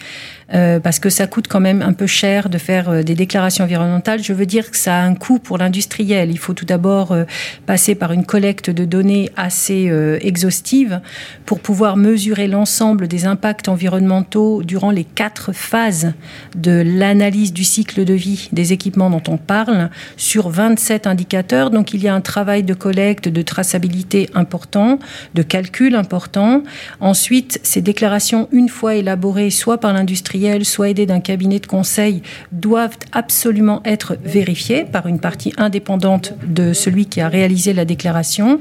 Euh, 0.55 0.81
parce 0.81 0.99
que 0.99 1.09
ça 1.09 1.27
coûte 1.27 1.47
quand 1.49 1.61
même 1.61 1.81
un 1.81 1.95
peu 1.95 2.07
cher 2.07 2.51
de 2.51 2.59
faire 2.59 2.91
euh, 2.91 3.03
des 3.03 3.15
déclarations 3.15 3.65
environnementales. 3.65 4.23
Je 4.23 4.35
veux 4.35 4.45
dire 4.45 4.71
que 4.71 4.77
ça 4.77 4.99
a 4.99 5.03
un 5.03 5.15
coût 5.15 5.39
pour 5.39 5.57
l'industriel. 5.57 6.31
Il 6.31 6.39
faut 6.39 6.53
tout 6.53 6.67
d'abord 6.67 7.13
euh, 7.13 7.25
passer 7.65 7.95
par 7.95 8.13
une 8.13 8.27
collecte 8.27 8.69
de 8.69 8.85
données 8.85 9.31
assez 9.37 9.91
exhaustive 10.21 11.01
pour 11.47 11.61
pouvoir 11.61 11.97
mesurer 11.97 12.49
l'ensemble 12.49 13.09
des 13.09 13.25
impacts 13.27 13.69
environnementaux 13.69 14.63
durant 14.63 14.91
les 14.91 15.05
quatre 15.05 15.53
phases 15.53 16.13
de 16.55 16.83
l'analyse 16.85 17.53
du 17.53 17.65
cycle 17.65 18.05
de 18.05 18.15
vie 18.15 18.49
des 18.53 18.73
équipements 18.73 19.11
dont 19.11 19.23
on 19.29 19.37
parle 19.37 19.91
sur 20.17 20.49
27 20.49 21.07
indicateurs. 21.07 21.71
Donc 21.71 21.95
il 21.95 22.03
y 22.03 22.09
a 22.09 22.15
un 22.15 22.21
travail 22.21 22.63
de 22.63 22.75
collecte, 22.75 23.29
de 23.29 23.43
traçabilité 23.43 24.29
important, 24.35 24.99
de 25.35 25.43
calcul 25.43 25.95
important. 25.95 26.63
Ensuite, 27.01 27.61
ces 27.63 27.81
déclarations, 27.81 28.49
une 28.53 28.69
fois 28.69 28.95
élaborées, 28.95 29.51
soit 29.51 29.79
par 29.79 29.93
l'industriel, 29.93 30.42
soit 30.65 30.91
aidées 30.91 31.07
d'un 31.07 31.21
cabinet 31.21 31.59
de 31.59 31.67
conseil, 31.67 32.23
doivent 32.53 32.97
absolument 33.13 33.81
être 33.85 34.17
vérifiées 34.25 34.85
par 34.85 35.07
une 35.07 35.21
partie 35.21 35.53
indépendante 35.57 36.35
de 36.47 36.73
celui 36.73 37.07
qui 37.07 37.21
a 37.21 37.29
réalisé 37.29 37.73
la 37.73 37.85
déclaration. 37.85 38.61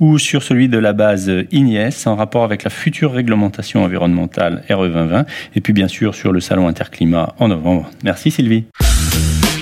ou 0.00 0.18
sur 0.18 0.42
celui 0.42 0.68
de 0.68 0.76
la 0.78 0.92
base 0.92 1.32
INIES 1.52 2.06
en 2.06 2.16
rapport 2.16 2.44
avec 2.44 2.64
la 2.64 2.70
future 2.70 3.12
réglementation 3.12 3.82
environnementale 3.82 4.62
RE 4.68 4.88
2020 4.88 5.24
et 5.54 5.62
puis 5.62 5.72
bien 5.72 5.88
sûr 5.88 6.14
sur 6.14 6.32
le 6.32 6.40
salon 6.40 6.68
Interclimat 6.68 7.34
en 7.38 7.48
novembre. 7.48 7.88
Merci 8.04 8.30
Sylvie. 8.30 8.66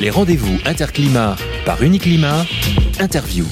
Les 0.01 0.11
rendez-vous 0.11 0.59
Interclimat 0.65 1.37
par 1.65 1.81
Uniclimat, 1.83 2.47
interview. 2.99 3.45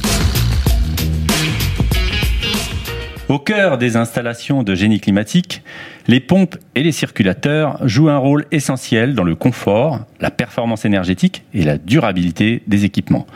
Au 3.28 3.38
cœur 3.38 3.76
des 3.76 3.96
installations 3.96 4.62
de 4.62 4.74
génie 4.74 5.00
climatique, 5.00 5.62
Les 6.08 6.20
pompes 6.20 6.56
et 6.74 6.82
les 6.82 6.92
circulateurs 6.92 7.86
jouent 7.86 8.08
un 8.08 8.16
rôle 8.16 8.46
essentiel 8.50 9.14
dans 9.14 9.24
le 9.24 9.34
confort, 9.34 10.00
la 10.20 10.30
performance 10.30 10.86
énergétique 10.86 11.44
et 11.52 11.62
la 11.62 11.76
durabilité 11.76 12.62
des 12.66 12.86
équipements. 12.86 13.26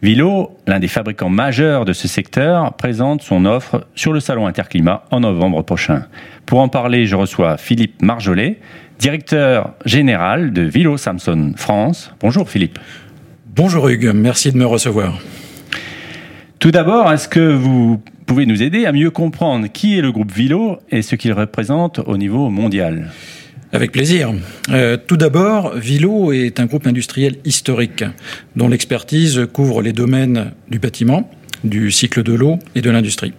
Vilo, 0.00 0.56
l'un 0.66 0.78
des 0.78 0.88
fabricants 0.88 1.28
majeurs 1.28 1.84
de 1.84 1.92
ce 1.92 2.08
secteur, 2.08 2.72
présente 2.72 3.20
son 3.20 3.44
offre 3.44 3.86
sur 3.94 4.14
le 4.14 4.20
salon 4.20 4.46
Interclimat 4.46 5.04
en 5.10 5.20
novembre 5.20 5.60
prochain. 5.60 6.06
Pour 6.46 6.60
en 6.60 6.70
parler, 6.70 7.04
je 7.04 7.16
reçois 7.16 7.58
Philippe 7.58 8.00
Marjollet, 8.00 8.60
directeur 8.98 9.74
général 9.84 10.54
de 10.54 10.62
Vilo 10.62 10.96
Samson 10.96 11.52
France. 11.56 12.14
Bonjour 12.20 12.48
Philippe. 12.48 12.78
Bonjour 13.54 13.90
Hugues, 13.90 14.12
merci 14.14 14.52
de 14.52 14.56
me 14.56 14.64
recevoir. 14.64 15.18
Tout 16.60 16.70
d'abord, 16.70 17.12
est-ce 17.12 17.28
que 17.28 17.52
vous 17.52 18.02
pouvez 18.30 18.46
nous 18.46 18.62
aider 18.62 18.86
à 18.86 18.92
mieux 18.92 19.10
comprendre 19.10 19.66
qui 19.66 19.98
est 19.98 20.02
le 20.02 20.12
groupe 20.12 20.30
Vilo 20.30 20.78
et 20.88 21.02
ce 21.02 21.16
qu'il 21.16 21.32
représente 21.32 21.98
au 21.98 22.16
niveau 22.16 22.48
mondial 22.48 23.10
avec 23.72 23.90
plaisir. 23.90 24.32
Euh, 24.68 24.96
tout 24.96 25.16
d'abord, 25.16 25.74
Vilo 25.74 26.30
est 26.30 26.60
un 26.60 26.66
groupe 26.66 26.86
industriel 26.86 27.38
historique 27.44 28.04
dont 28.54 28.68
l'expertise 28.68 29.48
couvre 29.52 29.82
les 29.82 29.92
domaines 29.92 30.52
du 30.70 30.78
bâtiment, 30.78 31.28
du 31.64 31.90
cycle 31.90 32.22
de 32.22 32.32
l'eau 32.32 32.60
et 32.76 32.82
de 32.82 32.90
l'industrie. 32.90 33.32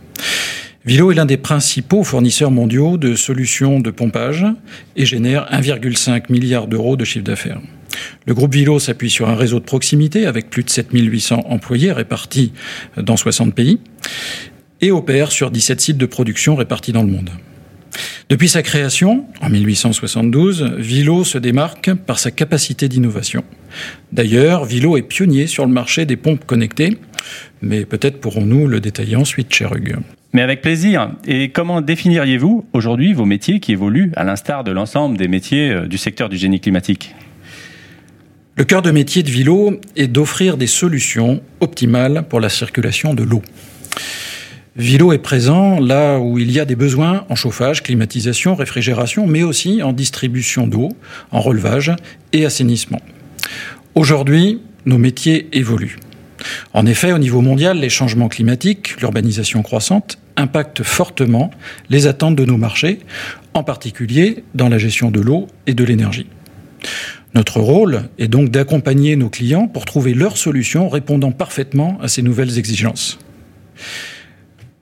Vilo 0.84 1.10
est 1.10 1.16
l'un 1.16 1.26
des 1.26 1.38
principaux 1.38 2.04
fournisseurs 2.04 2.52
mondiaux 2.52 2.98
de 2.98 3.16
solutions 3.16 3.80
de 3.80 3.92
pompage 3.92 4.46
et 4.98 5.06
génère 5.06 5.48
1,5 5.54 6.30
milliard 6.30 6.68
d'euros 6.68 6.98
de 6.98 7.06
chiffre 7.06 7.24
d'affaires. 7.24 7.62
Le 8.26 8.34
groupe 8.34 8.54
Vilo 8.54 8.78
s'appuie 8.78 9.10
sur 9.10 9.30
un 9.30 9.36
réseau 9.36 9.60
de 9.60 9.66
proximité 9.66 10.26
avec 10.26 10.50
plus 10.50 10.66
de 10.66 10.70
7800 10.70 11.46
employés 11.48 11.94
répartis 11.94 12.52
dans 12.98 13.16
60 13.16 13.56
pays 13.56 13.80
et 14.82 14.92
opère 14.92 15.32
sur 15.32 15.52
17 15.52 15.80
sites 15.82 15.98
de 15.98 16.06
production 16.06 16.56
répartis 16.56 16.92
dans 16.92 17.04
le 17.04 17.12
monde. 17.12 17.30
Depuis 18.30 18.48
sa 18.48 18.64
création, 18.64 19.26
en 19.42 19.50
1872, 19.50 20.76
Vilo 20.78 21.24
se 21.24 21.38
démarque 21.38 21.94
par 21.94 22.20
sa 22.20 22.32
capacité 22.32 22.88
d'innovation. 22.88 23.44
D'ailleurs, 24.12 24.66
Vilo 24.66 24.98
est 24.98 25.02
pionnier 25.02 25.48
sur 25.48 25.66
le 25.66 25.72
marché 25.72 26.06
des 26.06 26.16
pompes 26.16 26.46
connectées, 26.46 26.98
mais 27.62 27.86
peut-être 27.86 28.22
pourrons-nous 28.22 28.68
le 28.68 28.80
détailler 28.80 29.18
ensuite, 29.18 29.54
cher 29.54 29.76
Hugues. 29.76 29.98
Mais 30.34 30.42
avec 30.42 30.62
plaisir. 30.62 31.12
Et 31.28 31.50
comment 31.50 31.82
définiriez-vous 31.82 32.66
aujourd'hui 32.72 33.14
vos 33.14 33.26
métiers 33.26 33.60
qui 33.60 33.74
évoluent 33.74 34.14
à 34.16 34.24
l'instar 34.24 34.64
de 34.64 34.72
l'ensemble 34.72 35.18
des 35.18 35.28
métiers 35.28 35.72
euh, 35.72 35.88
du 35.88 35.98
secteur 35.98 36.30
du 36.30 36.38
génie 36.38 36.62
climatique? 36.62 37.14
Le 38.56 38.64
cœur 38.64 38.82
de 38.82 38.92
métier 38.92 39.24
de 39.24 39.30
Vilo 39.30 39.80
est 39.98 40.08
d'offrir 40.08 40.56
des 40.56 40.68
solutions 40.68 41.42
optimales 41.60 42.26
pour 42.30 42.40
la 42.40 42.48
circulation 42.48 43.14
de 43.14 43.24
l'eau. 43.24 43.42
Vilo 44.78 45.12
est 45.12 45.18
présent 45.18 45.82
là 45.82 46.18
où 46.20 46.40
il 46.40 46.50
y 46.50 46.58
a 46.58 46.64
des 46.64 46.78
besoins 46.78 47.26
en 47.28 47.36
chauffage, 47.36 47.84
climatisation, 47.84 48.56
réfrigération, 48.56 49.28
mais 49.28 49.44
aussi 49.44 49.84
en 49.84 49.92
distribution 49.92 50.66
d'eau, 50.66 50.90
en 51.32 51.42
relevage 51.42 51.92
et 52.32 52.46
assainissement. 52.46 53.02
Aujourd'hui, 53.96 54.62
nos 54.86 54.98
métiers 54.98 55.50
évoluent. 55.52 55.98
En 56.74 56.86
effet, 56.86 57.12
au 57.12 57.18
niveau 57.18 57.42
mondial, 57.42 57.80
les 57.80 57.90
changements 57.90 58.30
climatiques, 58.30 59.00
l'urbanisation 59.02 59.62
croissante, 59.62 60.18
impactent 60.38 60.84
fortement 60.84 61.52
les 61.90 62.08
attentes 62.08 62.38
de 62.38 62.46
nos 62.46 62.58
marchés, 62.58 63.00
en 63.54 63.66
particulier 63.66 64.46
dans 64.56 64.70
la 64.70 64.78
gestion 64.78 65.12
de 65.12 65.20
l'eau 65.20 65.48
et 65.68 65.74
de 65.74 65.84
l'énergie. 65.84 66.28
Notre 67.36 67.60
rôle 67.60 68.04
est 68.18 68.30
donc 68.30 68.50
d'accompagner 68.50 69.18
nos 69.18 69.30
clients 69.30 69.68
pour 69.68 69.84
trouver 69.84 70.14
leurs 70.14 70.38
solutions 70.38 70.88
répondant 70.88 71.34
parfaitement 71.34 72.00
à 72.02 72.08
ces 72.08 72.22
nouvelles 72.22 72.58
exigences. 72.58 73.20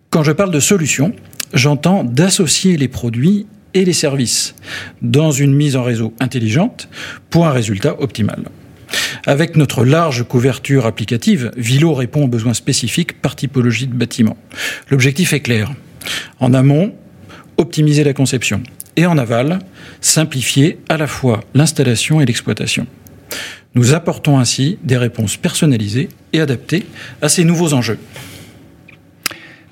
Quand 0.09 0.23
je 0.23 0.31
parle 0.31 0.49
de 0.49 0.59
solutions, 0.59 1.13
j'entends 1.53 2.03
d'associer 2.03 2.77
les 2.77 2.87
produits 2.87 3.45
et 3.75 3.85
les 3.85 3.93
services 3.93 4.55
dans 5.03 5.29
une 5.29 5.53
mise 5.53 5.75
en 5.75 5.83
réseau 5.83 6.15
intelligente 6.19 6.89
pour 7.29 7.45
un 7.45 7.51
résultat 7.51 7.95
optimal. 8.01 8.45
Avec 9.27 9.55
notre 9.55 9.85
large 9.85 10.23
couverture 10.23 10.87
applicative, 10.87 11.51
Vilo 11.55 11.93
répond 11.93 12.23
aux 12.23 12.27
besoins 12.27 12.55
spécifiques 12.55 13.21
par 13.21 13.35
typologie 13.35 13.85
de 13.85 13.93
bâtiment. 13.93 14.35
L'objectif 14.89 15.31
est 15.33 15.41
clair. 15.41 15.71
En 16.39 16.55
amont, 16.55 16.95
optimiser 17.57 18.03
la 18.03 18.13
conception. 18.13 18.63
Et 18.95 19.05
en 19.05 19.19
aval, 19.19 19.59
simplifier 20.01 20.79
à 20.89 20.97
la 20.97 21.05
fois 21.05 21.41
l'installation 21.53 22.19
et 22.19 22.25
l'exploitation. 22.25 22.87
Nous 23.75 23.93
apportons 23.93 24.39
ainsi 24.39 24.79
des 24.83 24.97
réponses 24.97 25.37
personnalisées 25.37 26.09
et 26.33 26.41
adaptées 26.41 26.87
à 27.21 27.29
ces 27.29 27.43
nouveaux 27.43 27.73
enjeux. 27.73 27.99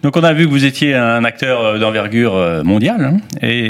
Donc 0.04 0.16
on 0.16 0.24
a 0.24 0.32
vu 0.32 0.46
que 0.46 0.52
vous 0.52 0.66
étiez 0.66 0.94
un 0.94 1.24
acteur 1.24 1.62
euh, 1.62 1.80
d'envergure 1.80 2.36
euh, 2.36 2.64
mondiale, 2.64 3.04
hein, 3.04 3.18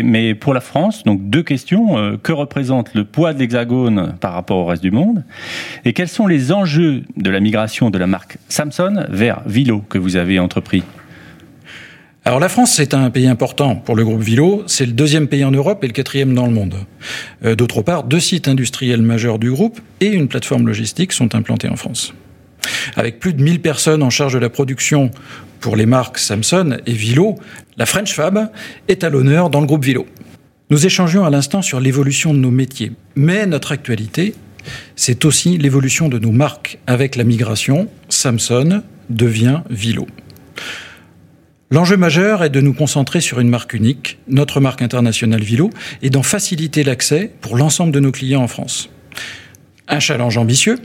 mais 0.04 0.36
pour 0.36 0.54
la 0.54 0.60
France, 0.60 1.04
donc 1.04 1.30
deux 1.30 1.44
questions. 1.44 1.98
Euh, 1.98 2.18
que 2.22 2.34
représente 2.34 2.94
le 2.94 3.06
poids 3.06 3.34
de 3.34 3.40
l'Hexagone 3.40 4.16
par 4.20 4.34
rapport 4.34 4.58
au 4.58 4.66
reste 4.66 4.84
du 4.84 4.92
monde? 4.92 5.24
Et 5.86 5.94
quels 5.94 6.10
sont 6.10 6.28
les 6.28 6.52
enjeux 6.52 7.04
de 7.16 7.30
la 7.30 7.40
migration 7.40 7.90
de 7.90 7.98
la 7.98 8.08
marque 8.08 8.38
Samson 8.50 9.06
vers 9.10 9.42
Vilo 9.46 9.84
que 9.88 9.98
vous 9.98 10.16
avez 10.18 10.40
entrepris? 10.40 10.84
Alors 12.26 12.42
la 12.42 12.50
France, 12.50 12.74
c'est 12.74 12.94
un 12.94 13.10
pays 13.10 13.28
important 13.28 13.76
pour 13.76 13.96
le 13.96 14.04
groupe 14.04 14.22
Vilo. 14.22 14.64
C'est 14.68 14.86
le 14.86 14.92
deuxième 14.92 15.28
pays 15.28 15.46
en 15.46 15.52
Europe 15.52 15.84
et 15.84 15.88
le 15.88 15.94
quatrième 15.94 16.34
dans 16.34 16.46
le 16.46 16.52
monde. 16.52 16.76
D'autre 17.42 17.82
part, 17.82 18.04
deux 18.04 18.20
sites 18.20 18.50
industriels 18.50 19.02
majeurs 19.02 19.40
du 19.40 19.50
groupe 19.50 19.80
et 20.02 20.08
une 20.08 20.28
plateforme 20.28 20.68
logistique 20.68 21.14
sont 21.14 21.36
implantés 21.36 21.70
en 21.70 21.78
France. 21.78 22.14
Avec 22.96 23.20
plus 23.20 23.34
de 23.34 23.42
1000 23.42 23.62
personnes 23.62 24.04
en 24.04 24.10
charge 24.10 24.34
de 24.34 24.40
la 24.40 24.50
production 24.50 25.12
pour 25.60 25.76
les 25.76 25.86
marques 25.86 26.18
Samsung 26.18 26.78
et 26.86 26.94
Vilo, 26.94 27.36
la 27.78 27.86
French 27.86 28.14
Fab 28.14 28.52
est 28.88 29.04
à 29.04 29.10
l'honneur 29.10 29.50
dans 29.50 29.62
le 29.62 29.68
groupe 29.68 29.86
Vilo. 29.86 30.06
Nous 30.70 30.86
échangions 30.86 31.26
à 31.26 31.30
l'instant 31.30 31.62
sur 31.62 31.80
l'évolution 31.80 32.34
de 32.34 32.40
nos 32.40 32.52
métiers, 32.52 32.92
mais 33.16 33.46
notre 33.46 33.72
actualité, 33.72 34.36
c'est 34.96 35.24
aussi 35.26 35.58
l'évolution 35.58 36.10
de 36.10 36.20
nos 36.20 36.32
marques 36.32 36.80
avec 36.88 37.16
la 37.16 37.24
migration. 37.24 37.88
Samsung 38.10 38.82
devient 39.10 39.62
Vilo. 39.70 40.08
L'enjeu 41.70 41.98
majeur 41.98 42.44
est 42.44 42.50
de 42.50 42.62
nous 42.62 42.74
concentrer 42.74 43.20
sur 43.20 43.42
une 43.42 43.50
marque 43.50 43.74
unique, 43.74 44.20
notre 44.30 44.62
marque 44.62 44.82
internationale 44.82 45.44
Vilo, 45.44 45.70
et 46.02 46.10
d'en 46.10 46.24
faciliter 46.24 46.84
l'accès 46.84 47.32
pour 47.42 47.58
l'ensemble 47.58 47.92
de 47.92 48.00
nos 48.00 48.12
clients 48.12 48.42
en 48.42 48.48
France. 48.48 48.90
Un 49.90 50.00
challenge 50.00 50.38
ambitieux, 50.38 50.80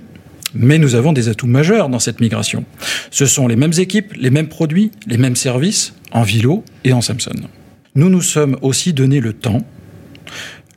mais 0.55 0.79
nous 0.79 0.95
avons 0.95 1.13
des 1.13 1.29
atouts 1.29 1.47
majeurs 1.47 1.89
dans 1.89 1.99
cette 1.99 2.21
migration. 2.21 2.65
Ce 3.11 3.27
sont 3.27 3.49
les 3.49 3.57
mêmes 3.57 3.73
équipes, 3.79 4.13
les 4.15 4.31
mêmes 4.31 4.49
produits, 4.49 4.91
les 5.07 5.19
mêmes 5.19 5.37
services 5.37 5.95
en 6.13 6.23
Vilo 6.23 6.65
et 6.85 6.93
en 6.93 7.01
Samsung. 7.01 7.47
Nous 7.95 8.09
nous 8.09 8.23
sommes 8.23 8.57
aussi 8.63 8.93
donné 8.93 9.21
le 9.21 9.33
temps, 9.33 9.67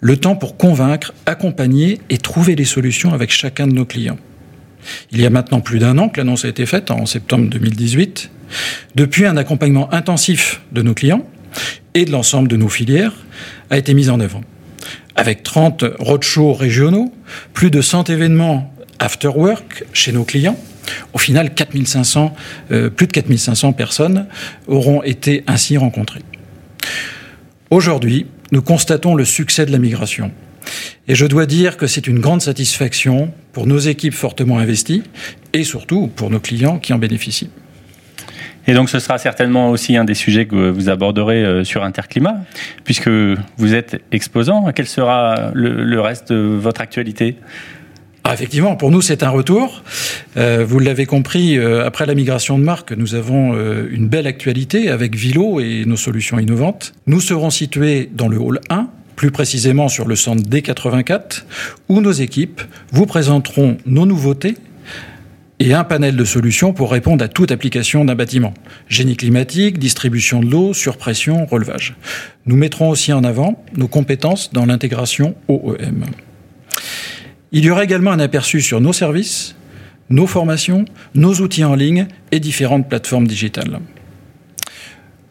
le 0.01 0.17
temps 0.17 0.35
pour 0.35 0.57
convaincre, 0.57 1.13
accompagner 1.25 1.99
et 2.09 2.17
trouver 2.17 2.55
des 2.55 2.65
solutions 2.65 3.13
avec 3.13 3.31
chacun 3.31 3.67
de 3.67 3.73
nos 3.73 3.85
clients. 3.85 4.17
Il 5.11 5.21
y 5.21 5.25
a 5.25 5.29
maintenant 5.29 5.61
plus 5.61 5.79
d'un 5.79 5.97
an 5.97 6.09
que 6.09 6.19
l'annonce 6.19 6.45
a 6.45 6.49
été 6.49 6.65
faite, 6.65 6.91
en 6.91 7.05
septembre 7.05 7.49
2018. 7.49 8.29
Depuis, 8.95 9.25
un 9.25 9.37
accompagnement 9.37 9.91
intensif 9.93 10.61
de 10.71 10.81
nos 10.81 10.93
clients 10.93 11.25
et 11.93 12.05
de 12.05 12.11
l'ensemble 12.11 12.47
de 12.47 12.57
nos 12.57 12.69
filières 12.69 13.13
a 13.69 13.77
été 13.77 13.93
mis 13.93 14.09
en 14.09 14.19
œuvre. 14.19 14.41
Avec 15.15 15.43
30 15.43 15.85
roadshows 15.97 16.53
régionaux, 16.53 17.13
plus 17.53 17.71
de 17.71 17.81
100 17.81 18.09
événements 18.09 18.74
after 18.99 19.29
work 19.29 19.85
chez 19.93 20.11
nos 20.11 20.23
clients. 20.23 20.57
Au 21.13 21.17
final, 21.17 21.53
4500, 21.53 22.35
euh, 22.71 22.89
plus 22.89 23.07
de 23.07 23.11
4500 23.11 23.73
personnes 23.73 24.27
auront 24.67 25.03
été 25.03 25.43
ainsi 25.47 25.77
rencontrées. 25.77 26.21
Aujourd'hui, 27.69 28.27
nous 28.51 28.61
constatons 28.61 29.15
le 29.15 29.25
succès 29.25 29.65
de 29.65 29.71
la 29.71 29.79
migration. 29.79 30.31
Et 31.07 31.15
je 31.15 31.25
dois 31.25 31.45
dire 31.45 31.77
que 31.77 31.87
c'est 31.87 32.07
une 32.07 32.19
grande 32.19 32.41
satisfaction 32.41 33.31
pour 33.53 33.67
nos 33.67 33.77
équipes 33.77 34.13
fortement 34.13 34.57
investies 34.57 35.03
et 35.53 35.63
surtout 35.63 36.07
pour 36.07 36.29
nos 36.29 36.39
clients 36.39 36.79
qui 36.79 36.93
en 36.93 36.97
bénéficient. 36.97 37.49
Et 38.67 38.73
donc 38.73 38.89
ce 38.89 38.97
sera 38.97 39.19
certainement 39.19 39.69
aussi 39.69 39.95
un 39.95 40.05
des 40.05 40.15
sujets 40.15 40.47
que 40.47 40.69
vous 40.69 40.89
aborderez 40.89 41.43
euh, 41.43 41.63
sur 41.63 41.83
Interclimat, 41.83 42.37
puisque 42.83 43.09
vous 43.09 43.73
êtes 43.75 44.01
exposant. 44.11 44.71
Quel 44.73 44.87
sera 44.87 45.51
le 45.53 45.99
reste 45.99 46.31
de 46.31 46.37
votre 46.37 46.81
actualité? 46.81 47.37
Ah, 48.27 48.33
effectivement, 48.33 48.75
pour 48.75 48.89
nous, 48.89 49.03
c'est 49.03 49.21
un 49.21 49.29
retour. 49.29 49.83
Euh, 50.35 50.65
vous 50.67 50.79
l'avez 50.79 51.05
compris, 51.05 51.59
euh, 51.59 51.85
après 51.85 52.07
la 52.07 52.15
migration 52.15 52.57
de 52.57 52.63
marque, 52.63 52.91
nous 52.91 53.13
avons 53.13 53.53
euh, 53.53 53.87
une 53.91 54.07
belle 54.07 54.25
actualité 54.25 54.89
avec 54.89 55.15
Vilo 55.15 55.59
et 55.59 55.83
nos 55.85 55.95
solutions 55.95 56.39
innovantes. 56.39 56.93
Nous 57.05 57.21
serons 57.21 57.51
situés 57.51 58.09
dans 58.11 58.27
le 58.27 58.39
hall 58.39 58.61
1, 58.71 58.87
plus 59.15 59.29
précisément 59.29 59.89
sur 59.89 60.07
le 60.07 60.15
centre 60.15 60.41
D84, 60.41 61.43
où 61.87 62.01
nos 62.01 62.13
équipes 62.13 62.63
vous 62.91 63.05
présenteront 63.05 63.77
nos 63.85 64.07
nouveautés 64.07 64.55
et 65.59 65.75
un 65.75 65.83
panel 65.83 66.15
de 66.15 66.25
solutions 66.25 66.73
pour 66.73 66.91
répondre 66.91 67.23
à 67.23 67.27
toute 67.27 67.51
application 67.51 68.05
d'un 68.05 68.15
bâtiment. 68.15 68.55
Génie 68.89 69.17
climatique, 69.17 69.77
distribution 69.77 70.39
de 70.39 70.47
l'eau, 70.47 70.73
surpression, 70.73 71.45
relevage. 71.45 71.95
Nous 72.47 72.55
mettrons 72.55 72.89
aussi 72.89 73.13
en 73.13 73.23
avant 73.23 73.63
nos 73.77 73.87
compétences 73.87 74.51
dans 74.51 74.65
l'intégration 74.65 75.35
OEM. 75.47 76.05
Il 77.55 77.63
y 77.63 77.71
aura 77.71 77.85
également 77.85 78.11
un 78.11 78.19
aperçu 78.19 78.59
sur 78.59 78.81
nos 78.81 78.91
services, 78.91 79.55
nos 80.09 80.27
formations, 80.27 80.83
nos 81.13 81.35
outils 81.35 81.63
en 81.63 81.73
ligne 81.73 82.05
et 82.33 82.41
différentes 82.41 82.89
plateformes 82.89 83.27
digitales. 83.27 83.79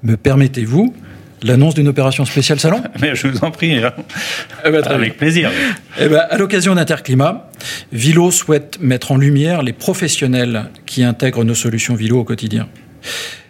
Me 0.02 0.16
permettez-vous 0.16 0.95
l'annonce 1.43 1.75
d'une 1.75 1.87
opération 1.87 2.25
spéciale 2.25 2.59
salon? 2.59 2.83
Mais 3.02 3.14
je 3.14 3.28
vous 3.28 3.45
en 3.45 3.50
prie, 3.50 3.76
hein. 3.76 3.93
eh 4.64 4.71
ben, 4.71 4.83
avec 4.85 5.19
plaisir. 5.19 5.50
Eh 6.00 6.09
ben, 6.09 6.23
à 6.31 6.38
l'occasion 6.38 6.75
d'Interclimat, 6.75 7.50
Vilo 7.93 8.31
souhaite 8.31 8.78
mettre 8.81 9.12
en 9.12 9.19
lumière 9.19 9.62
les 9.62 9.75
professionnels 9.75 10.71
qui 10.87 11.04
intègrent 11.04 11.45
nos 11.45 11.54
solutions 11.54 11.95
Vilo 11.95 12.21
au 12.21 12.25
quotidien. 12.25 12.71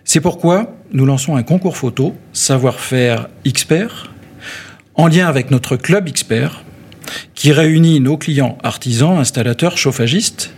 C'est 0.02 0.20
pourquoi 0.20 0.76
nous 0.90 1.06
lançons 1.06 1.36
un 1.36 1.44
concours 1.44 1.76
photo 1.76 2.16
Savoir-faire 2.32 3.28
Expert 3.44 4.12
en 4.96 5.06
lien 5.06 5.28
avec 5.28 5.52
notre 5.52 5.76
club 5.76 6.08
Expert 6.08 6.64
qui 7.34 7.52
réunit 7.52 8.00
nos 8.00 8.16
clients 8.16 8.58
artisans, 8.62 9.18
installateurs, 9.18 9.78
chauffagistes 9.78 10.54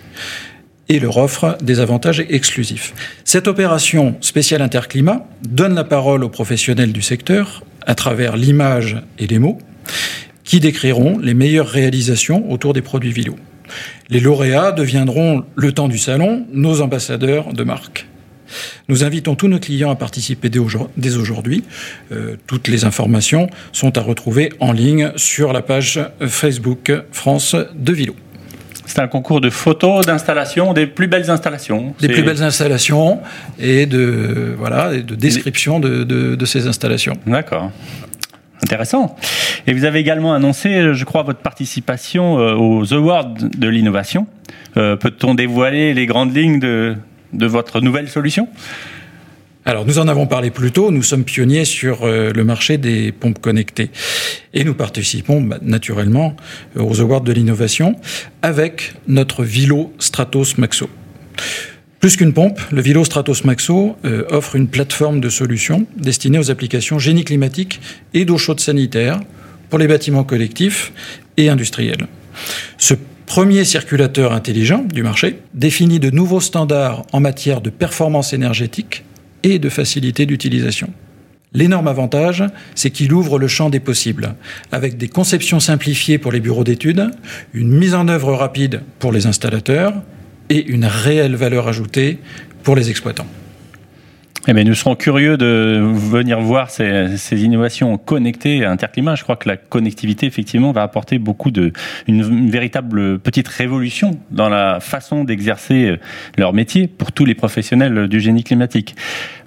et 0.88 1.00
leur 1.00 1.16
offre 1.16 1.58
des 1.62 1.80
avantages 1.80 2.25
exclusifs. 2.28 2.94
Cette 3.25 3.48
opération 3.48 4.16
spéciale 4.20 4.62
interclimat 4.62 5.26
donne 5.48 5.75
la 5.75 5.84
parole 5.84 6.22
aux 6.22 6.28
professionnels 6.28 6.92
du 6.92 7.02
secteur 7.02 7.64
à 7.86 7.94
travers 7.94 8.36
l'image 8.36 8.96
et 9.18 9.26
les 9.26 9.38
mots 9.38 9.58
qui 10.44 10.60
décriront 10.60 11.18
les 11.18 11.34
meilleures 11.34 11.68
réalisations 11.68 12.50
autour 12.50 12.72
des 12.72 12.82
produits 12.82 13.12
Vilo. 13.12 13.36
Les 14.08 14.20
lauréats 14.20 14.70
deviendront, 14.70 15.44
le 15.56 15.72
temps 15.72 15.88
du 15.88 15.98
salon, 15.98 16.46
nos 16.52 16.80
ambassadeurs 16.80 17.52
de 17.52 17.64
marque. 17.64 18.06
Nous 18.88 19.04
invitons 19.04 19.34
tous 19.34 19.48
nos 19.48 19.58
clients 19.58 19.90
à 19.90 19.96
participer 19.96 20.48
dès 20.48 21.16
aujourd'hui. 21.16 21.64
Euh, 22.12 22.36
toutes 22.46 22.68
les 22.68 22.84
informations 22.84 23.48
sont 23.72 23.96
à 23.98 24.00
retrouver 24.00 24.50
en 24.60 24.72
ligne 24.72 25.12
sur 25.16 25.52
la 25.52 25.62
page 25.62 26.00
Facebook 26.20 26.92
France 27.12 27.56
de 27.74 27.92
Vilo. 27.92 28.16
C'est 28.86 29.00
un 29.00 29.08
concours 29.08 29.40
de 29.40 29.50
photos, 29.50 30.06
d'installations, 30.06 30.72
des 30.72 30.86
plus 30.86 31.08
belles 31.08 31.28
installations. 31.28 31.94
Des 32.00 32.08
plus 32.08 32.22
belles 32.22 32.42
installations 32.42 33.20
et 33.58 33.84
de, 33.86 34.54
voilà, 34.56 34.96
de 34.96 35.14
description 35.14 35.80
de, 35.80 36.04
de, 36.04 36.46
ces 36.46 36.68
installations. 36.68 37.14
D'accord. 37.26 37.72
Intéressant. 38.62 39.16
Et 39.66 39.74
vous 39.74 39.84
avez 39.84 39.98
également 39.98 40.32
annoncé, 40.34 40.94
je 40.94 41.04
crois, 41.04 41.24
votre 41.24 41.40
participation 41.40 42.38
euh, 42.38 42.54
aux 42.54 42.94
Awards 42.94 43.34
de 43.34 43.68
l'innovation. 43.68 44.26
Euh, 44.76 44.96
peut-on 44.96 45.34
dévoiler 45.34 45.92
les 45.92 46.06
grandes 46.06 46.34
lignes 46.34 46.60
de, 46.60 46.96
de 47.36 47.46
votre 47.46 47.80
nouvelle 47.80 48.08
solution? 48.08 48.48
Alors, 49.68 49.84
nous 49.84 49.98
en 49.98 50.06
avons 50.06 50.28
parlé 50.28 50.52
plus 50.52 50.70
tôt. 50.70 50.92
Nous 50.92 51.02
sommes 51.02 51.24
pionniers 51.24 51.64
sur 51.64 52.04
euh, 52.04 52.32
le 52.32 52.44
marché 52.44 52.78
des 52.78 53.10
pompes 53.10 53.40
connectées. 53.40 53.90
Et 54.54 54.62
nous 54.62 54.74
participons 54.74 55.40
bah, 55.40 55.58
naturellement 55.60 56.36
euh, 56.76 56.82
aux 56.82 57.00
Awards 57.00 57.22
de 57.22 57.32
l'innovation 57.32 57.96
avec 58.42 58.94
notre 59.08 59.42
Vilo 59.42 59.92
Stratos 59.98 60.56
Maxo. 60.58 60.88
Plus 61.98 62.16
qu'une 62.16 62.32
pompe, 62.32 62.60
le 62.70 62.80
Vilo 62.80 63.04
Stratos 63.04 63.42
Maxo 63.44 63.96
euh, 64.04 64.22
offre 64.30 64.54
une 64.54 64.68
plateforme 64.68 65.20
de 65.20 65.28
solutions 65.28 65.84
destinée 65.96 66.38
aux 66.38 66.52
applications 66.52 67.00
génie 67.00 67.24
climatique 67.24 67.80
et 68.14 68.24
d'eau 68.24 68.38
chaude 68.38 68.60
sanitaire 68.60 69.18
pour 69.68 69.80
les 69.80 69.88
bâtiments 69.88 70.22
collectifs 70.22 70.92
et 71.36 71.48
industriels. 71.48 72.06
Premier 73.26 73.64
circulateur 73.64 74.33
intelligent 74.33 74.85
du 74.92 75.02
marché 75.02 75.40
définit 75.52 76.00
de 76.00 76.11
nouveaux 76.11 76.40
standards 76.40 77.04
en 77.12 77.21
matière 77.21 77.61
de 77.61 77.71
performance 77.71 78.33
énergétique 78.33 79.04
et 79.42 79.59
de 79.59 79.68
facilité 79.68 80.25
d'utilisation. 80.26 80.88
L'énorme 81.52 81.88
avantage, 81.88 82.45
c'est 82.75 82.90
qu'il 82.90 83.12
ouvre 83.12 83.38
le 83.38 83.49
champ 83.49 83.71
des 83.71 83.80
possibles, 83.80 84.35
avec 84.73 84.97
des 84.97 85.09
conceptions 85.09 85.61
simplifiées 85.61 86.18
pour 86.18 86.33
les 86.33 86.40
bureaux 86.40 86.64
d'études, 86.64 87.11
une 87.54 87.73
mise 87.73 87.95
en 87.95 88.09
œuvre 88.09 88.33
rapide 88.33 88.83
pour 88.99 89.12
les 89.12 89.26
installateurs 89.26 89.95
et 90.49 90.64
une 90.66 90.85
réelle 90.85 91.35
valeur 91.35 91.68
ajoutée 91.68 92.18
pour 92.62 92.76
les 92.76 92.90
exploitants. 92.90 93.26
Eh 94.48 94.52
bien, 94.52 94.62
nous 94.62 94.74
serons 94.74 94.94
curieux 94.94 95.36
de 95.36 95.82
venir 95.82 96.40
voir 96.40 96.70
ces, 96.70 97.16
ces, 97.16 97.42
innovations 97.42 97.98
connectées 97.98 98.64
à 98.64 98.70
Interclimat. 98.70 99.16
Je 99.16 99.24
crois 99.24 99.34
que 99.34 99.48
la 99.48 99.56
connectivité, 99.56 100.26
effectivement, 100.26 100.70
va 100.70 100.82
apporter 100.82 101.18
beaucoup 101.18 101.50
de, 101.50 101.72
une, 102.06 102.48
véritable 102.48 103.18
petite 103.18 103.48
révolution 103.48 104.20
dans 104.30 104.48
la 104.48 104.78
façon 104.78 105.24
d'exercer 105.24 105.98
leur 106.38 106.52
métier 106.52 106.86
pour 106.86 107.10
tous 107.10 107.24
les 107.24 107.34
professionnels 107.34 108.06
du 108.06 108.21
génie 108.21 108.44
climatique. 108.44 108.94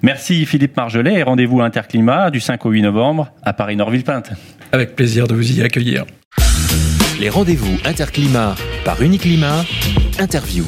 Merci 0.02 0.44
Philippe 0.44 0.76
Margelet 0.76 1.14
et 1.14 1.22
rendez-vous 1.22 1.62
à 1.62 1.64
Interclimat 1.64 2.30
du 2.30 2.40
5 2.40 2.66
au 2.66 2.70
8 2.70 2.82
novembre 2.82 3.32
à 3.42 3.54
Paris-Nord-Villepinte. 3.54 4.32
Avec 4.72 4.96
plaisir 4.96 5.26
de 5.26 5.34
vous 5.34 5.58
y 5.58 5.62
accueillir. 5.62 6.04
Les 7.20 7.30
rendez-vous 7.30 7.78
Interclimat 7.86 8.54
par 8.84 9.00
Uniclimat, 9.00 9.64
interview. 10.18 10.64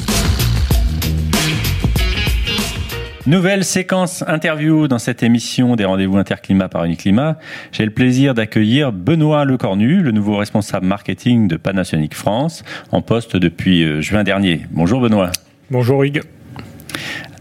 Nouvelle 3.25 3.63
séquence 3.63 4.21
interview 4.27 4.89
dans 4.89 4.99
cette 4.99 5.23
émission 5.23 5.77
des 5.77 5.85
rendez-vous 5.85 6.17
interclimat 6.17 6.67
par 6.67 6.83
Uniclimat. 6.83 7.37
J'ai 7.71 7.85
le 7.85 7.91
plaisir 7.91 8.33
d'accueillir 8.33 8.91
Benoît 8.91 9.45
Lecornu, 9.45 10.01
le 10.01 10.11
nouveau 10.11 10.35
responsable 10.35 10.85
marketing 10.85 11.47
de 11.47 11.55
Panasonic 11.55 12.15
France, 12.15 12.65
en 12.91 13.01
poste 13.01 13.37
depuis 13.37 13.85
euh, 13.85 14.01
juin 14.01 14.25
dernier. 14.25 14.63
Bonjour 14.71 14.99
Benoît. 14.99 15.31
Bonjour 15.71 16.03
Hugues. 16.03 16.21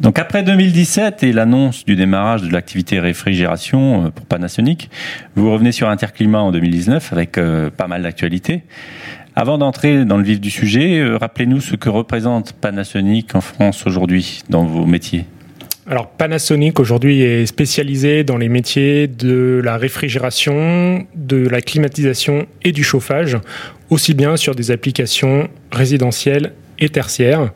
Donc 0.01 0.21
après 0.21 0.45
2017 0.45 1.25
et 1.25 1.33
l'annonce 1.33 1.85
du 1.85 1.97
démarrage 1.97 2.43
de 2.43 2.53
l'activité 2.53 3.01
réfrigération 3.01 4.07
euh, 4.07 4.11
pour 4.11 4.25
Panasonic, 4.27 4.89
vous 5.35 5.51
revenez 5.51 5.73
sur 5.73 5.89
Interclimat 5.89 6.43
en 6.43 6.53
2019 6.53 7.13
avec 7.13 7.39
euh, 7.39 7.71
pas 7.71 7.89
mal 7.89 8.03
d'actualités. 8.03 8.63
Avant 9.35 9.59
d'entrer 9.59 10.05
dans 10.05 10.17
le 10.17 10.23
vif 10.23 10.41
du 10.41 10.51
sujet, 10.51 11.05
rappelez-nous 11.17 11.61
ce 11.61 11.75
que 11.75 11.89
représente 11.89 12.53
Panasonic 12.53 13.35
en 13.35 13.41
France 13.41 13.85
aujourd'hui 13.85 14.43
dans 14.49 14.65
vos 14.65 14.87
métiers. 14.87 15.25
Alors 15.85 16.11
Panasonic 16.11 16.79
aujourd'hui 16.79 17.23
est 17.23 17.45
spécialisé 17.45 18.23
dans 18.23 18.37
les 18.37 18.49
métiers 18.49 19.09
de 19.09 19.61
la 19.65 19.77
réfrigération, 19.77 21.05
de 21.17 21.49
la 21.49 21.61
climatisation 21.61 22.47
et 22.63 22.71
du 22.71 22.85
chauffage, 22.85 23.37
aussi 23.91 24.15
bien 24.15 24.37
sur 24.37 24.55
des 24.55 24.71
applications 24.71 25.49
résidentielles 25.73 26.53
et 26.79 26.89
tertiaires. 26.89 27.53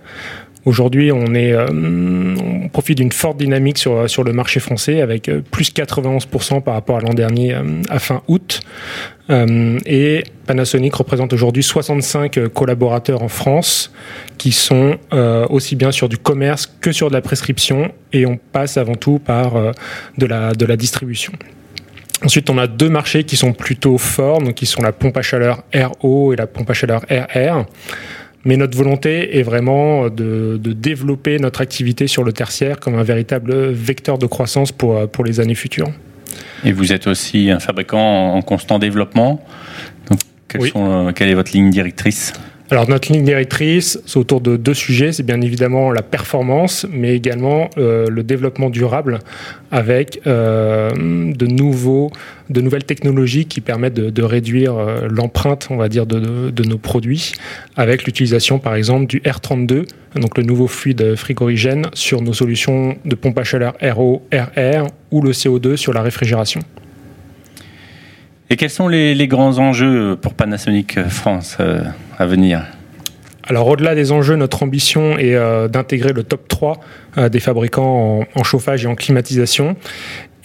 Aujourd'hui, 0.67 1.13
on, 1.13 1.33
est, 1.33 1.53
euh, 1.53 1.65
on 1.71 2.69
profite 2.69 2.99
d'une 2.99 3.13
forte 3.13 3.37
dynamique 3.37 3.79
sur, 3.79 4.11
sur 4.11 4.25
le 4.25 4.33
marché 4.33 4.59
français 4.59 5.01
avec 5.01 5.29
euh, 5.29 5.41
plus 5.49 5.73
91% 5.73 6.61
par 6.61 6.75
rapport 6.75 6.97
à 6.97 7.01
l'an 7.01 7.15
dernier 7.15 7.55
euh, 7.55 7.63
à 7.89 8.01
fin 8.01 8.23
août. 8.27 8.61
et 9.29 10.25
Panasonic 10.47 10.95
représente 10.95 11.33
aujourd'hui 11.33 11.63
65 11.63 12.49
collaborateurs 12.49 13.23
en 13.23 13.29
France 13.29 13.93
qui 14.39 14.53
sont 14.53 14.99
aussi 15.51 15.75
bien 15.75 15.91
sur 15.91 16.09
du 16.09 16.17
commerce 16.17 16.73
que 16.81 16.93
sur 16.93 17.09
de 17.09 17.13
la 17.13 17.21
prescription 17.21 17.91
et 18.13 18.25
on 18.25 18.37
passe 18.37 18.77
avant 18.77 18.95
tout 18.95 19.19
par 19.19 19.55
de, 20.17 20.27
la, 20.27 20.53
de 20.53 20.65
la 20.65 20.77
distribution. 20.77 21.33
Ensuite, 22.25 22.49
on 22.51 22.59
a 22.59 22.69
deux 22.69 22.89
marchés 22.89 23.25
qui 23.25 23.37
sont 23.37 23.53
plutôt 23.53 23.99
forts, 23.99 24.41
donc 24.41 24.55
qui 24.55 24.67
sont 24.67 24.81
la 24.81 24.93
pompe 24.93 25.17
à 25.17 25.23
chaleur 25.23 25.65
RO 25.75 26.33
et 26.33 26.37
la 26.37 26.47
pompe 26.47 26.71
à 26.71 26.75
chaleur 26.75 27.03
RR. 27.11 27.67
Mais 28.47 28.57
notre 28.57 28.79
volonté 28.79 29.39
est 29.39 29.43
vraiment 29.43 30.09
de, 30.09 30.59
développer 30.63 31.39
notre 31.39 31.61
activité 31.61 32.07
sur 32.07 32.25
le 32.25 32.33
tertiaire 32.33 32.81
comme 32.81 32.95
un 32.95 33.03
véritable 33.03 33.71
vecteur 33.73 34.17
de 34.17 34.27
croissance 34.27 34.73
pour, 34.73 35.09
pour 35.11 35.25
les 35.25 35.41
années 35.41 35.55
futures. 35.55 35.91
Et 36.65 36.73
vous 36.73 36.93
êtes 36.93 37.07
aussi 37.07 37.51
un 37.51 37.59
fabricant 37.59 38.35
en 38.35 38.41
constant 38.43 38.79
développement. 38.79 39.45
Donc, 40.09 40.21
sont, 40.69 41.13
quelle 41.15 41.29
est 41.29 41.35
votre 41.35 41.53
ligne 41.53 41.71
directrice? 41.71 42.33
Alors 42.69 42.89
notre 42.89 43.13
ligne 43.13 43.25
directrice, 43.25 44.01
c'est 44.07 44.19
autour 44.19 44.41
de 44.41 44.57
deux 44.57 44.75
sujets. 44.75 45.13
C'est 45.13 45.23
bien 45.23 45.41
évidemment 45.41 45.93
la 45.93 46.03
performance, 46.03 46.85
mais 46.91 47.15
également 47.15 47.71
euh, 47.79 48.09
le 48.11 48.25
développement 48.25 48.71
durable 48.71 49.21
avec 49.71 50.21
euh, 50.27 50.91
de, 50.91 51.47
nouveaux, 51.47 52.11
de 52.51 52.61
nouvelles 52.61 52.85
technologies 52.85 53.47
qui 53.47 53.61
permettent 53.61 53.95
de, 53.95 54.23
réduire 54.23 54.77
euh, 54.77 55.07
l'empreinte, 55.09 55.69
on 55.71 55.77
va 55.77 55.89
dire, 55.89 56.07
de, 56.07 56.65
nos 56.65 56.79
produits, 56.79 57.33
avec 57.77 58.05
l'utilisation 58.05 58.59
par 58.59 58.75
exemple 58.75 59.07
du 59.07 59.21
R32, 59.21 59.87
donc 60.17 60.37
le 60.37 60.43
nouveau 60.43 60.67
fluide 60.67 61.15
frigorigène, 61.15 61.87
sur 61.95 62.21
nos 62.21 62.33
solutions 62.33 62.97
de 63.05 63.15
pompe 63.15 63.39
à 63.39 63.45
chaleur 63.45 63.75
RO, 63.81 64.27
RR 64.33 64.89
ou 65.13 65.23
le 65.23 65.31
CO2 65.31 65.77
sur 65.77 65.93
la 65.93 66.03
réfrigération. 66.03 66.61
Et 68.51 68.57
quels 68.57 68.71
sont 68.71 68.89
les, 68.89 69.29
grands 69.29 69.59
enjeux 69.59 70.17
pour 70.21 70.35
Panasonic 70.35 71.01
France 71.09 71.59
alors 73.49 73.69
au-delà 73.69 73.95
des 73.95 74.11
enjeux, 74.11 74.35
notre 74.35 74.65
ambition 74.65 75.19
est 75.19 75.35
euh, 75.35 75.69
d'intégrer 75.69 76.13
le 76.13 76.25
top 76.25 76.49
3 76.49 76.81
euh, 77.17 77.29
des 77.29 77.39
fabricants 77.39 78.27
en, 78.35 78.43
chauffage 78.43 78.85
et 78.85 78.89
en 78.89 78.97
climatisation. 78.97 79.77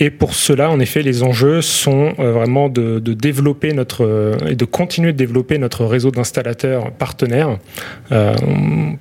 Et 0.01 0.09
pour 0.09 0.33
cela, 0.33 0.71
en 0.71 0.79
effet, 0.79 1.03
les 1.03 1.21
enjeux 1.21 1.61
sont 1.61 2.15
euh, 2.17 2.31
vraiment 2.31 2.69
de, 2.69 2.97
développer 2.97 3.71
notre 3.71 4.03
euh, 4.03 4.35
et 4.49 4.55
de 4.55 4.65
continuer 4.65 5.11
de 5.11 5.17
développer 5.17 5.59
notre 5.59 5.85
réseau 5.85 6.09
d'installateurs 6.09 6.91
partenaires. 6.91 7.59
Euh, 8.11 8.33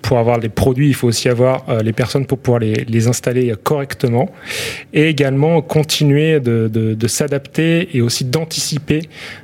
pour 0.02 0.18
avoir 0.18 0.38
les 0.38 0.50
produits, 0.50 0.88
il 0.88 0.94
faut 0.94 1.08
aussi 1.08 1.30
avoir 1.30 1.64
les 1.82 1.94
personnes 1.94 2.26
pour 2.26 2.38
pouvoir 2.38 2.60
les, 2.60 3.08
installer 3.08 3.54
correctement. 3.62 4.28
Et 4.92 5.08
également 5.08 5.62
continuer 5.62 6.38
de, 6.38 7.06
s'adapter 7.06 7.96
et 7.96 8.02
aussi 8.02 8.26
d'anticiper 8.26 9.00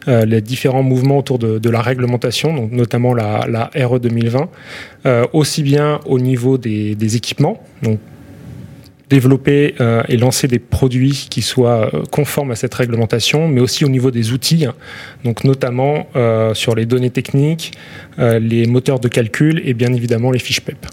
les 0.06 0.42
différents 0.42 0.82
mouvements 0.82 1.18
autour 1.18 1.38
de, 1.38 1.70
la 1.70 1.80
réglementation, 1.80 2.54
donc 2.54 2.72
notamment 2.72 3.14
la, 3.14 3.70
RE 3.74 3.98
2020, 3.98 4.48
aussi 5.32 5.62
bien 5.62 6.00
au 6.04 6.18
niveau 6.18 6.58
des, 6.58 6.94
des 6.94 7.16
équipements, 7.16 7.62
donc 7.82 7.98
développer 9.08 9.74
euh, 9.80 10.02
et 10.08 10.16
lancer 10.16 10.48
des 10.48 10.58
produits 10.58 11.26
qui 11.30 11.42
soient 11.42 11.94
euh, 11.94 12.02
conformes 12.10 12.50
à 12.50 12.56
cette 12.56 12.74
réglementation, 12.74 13.48
mais 13.48 13.60
aussi 13.60 13.84
au 13.84 13.88
niveau 13.88 14.10
des 14.10 14.32
outils, 14.32 14.66
donc 15.24 15.44
notamment 15.44 16.08
euh, 16.16 16.54
sur 16.54 16.74
les 16.74 16.86
données 16.86 17.10
techniques, 17.10 17.72
les 18.18 18.66
moteurs 18.66 18.98
de 18.98 19.08
calcul 19.08 19.60
et 19.64 19.74
bien 19.74 19.92
évidemment 19.92 20.30
les 20.30 20.38
fiches 20.38 20.60
PEP. 20.60 20.86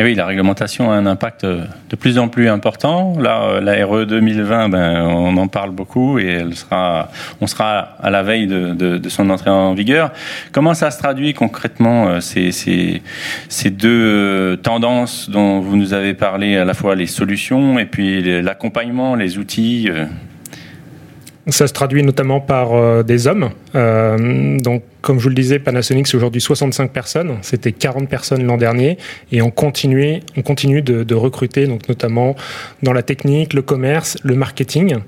Et 0.00 0.04
oui, 0.04 0.14
la 0.14 0.26
réglementation 0.26 0.92
a 0.92 0.94
un 0.94 1.06
impact 1.06 1.44
de 1.44 1.96
plus 1.96 2.18
en 2.18 2.28
plus 2.28 2.48
important. 2.48 3.18
Là, 3.18 3.60
la 3.60 3.84
RE 3.84 4.04
2020, 4.04 4.68
ben, 4.68 5.02
on 5.02 5.36
en 5.36 5.48
parle 5.48 5.72
beaucoup 5.72 6.20
et 6.20 6.26
elle 6.26 6.54
sera, 6.54 7.08
on 7.40 7.48
sera 7.48 7.96
à 8.00 8.08
la 8.08 8.22
veille 8.22 8.46
de, 8.46 9.08
son 9.08 9.28
entrée 9.28 9.50
en 9.50 9.74
vigueur. 9.74 10.12
Comment 10.52 10.74
ça 10.74 10.92
se 10.92 10.98
traduit 10.98 11.34
concrètement 11.34 12.10
euh, 12.10 12.20
ces, 12.20 12.52
ces, 12.52 13.70
deux 13.70 13.88
euh, 13.88 14.56
tendances 14.56 15.30
dont 15.30 15.58
vous 15.58 15.76
nous 15.76 15.92
avez 15.94 16.14
parlé, 16.14 16.56
à 16.56 16.64
la 16.64 16.74
fois 16.74 16.94
les 16.94 17.08
solutions 17.08 17.80
et 17.80 17.86
puis 17.86 18.40
l'accompagnement, 18.40 19.16
les 19.16 19.36
outils 19.36 19.88
euh 19.90 20.04
ça 21.48 21.66
se 21.66 21.72
traduit 21.72 22.02
notamment 22.02 22.40
par 22.40 22.74
euh, 22.74 23.02
des 23.02 23.26
hommes. 23.26 23.50
Euh, 23.74 24.58
donc, 24.58 24.82
comme 25.00 25.18
je 25.18 25.24
vous 25.24 25.28
le 25.30 25.34
disais, 25.34 25.58
Panasonic, 25.58 26.06
c'est 26.06 26.16
aujourd'hui 26.16 26.40
65 26.40 26.92
personnes. 26.92 27.36
C'était 27.42 27.72
40 27.72 28.08
personnes 28.08 28.44
l'an 28.44 28.56
dernier. 28.56 28.98
Et 29.32 29.40
on 29.42 29.50
continue, 29.50 30.20
on 30.36 30.42
continue 30.42 30.82
de, 30.82 31.04
de, 31.04 31.14
recruter, 31.14 31.66
donc 31.66 31.88
notamment 31.88 32.36
dans 32.82 32.92
la 32.92 33.02
technique, 33.02 33.54
le 33.54 33.62
commerce, 33.62 34.16
le 34.22 34.34
marketing. 34.34 34.98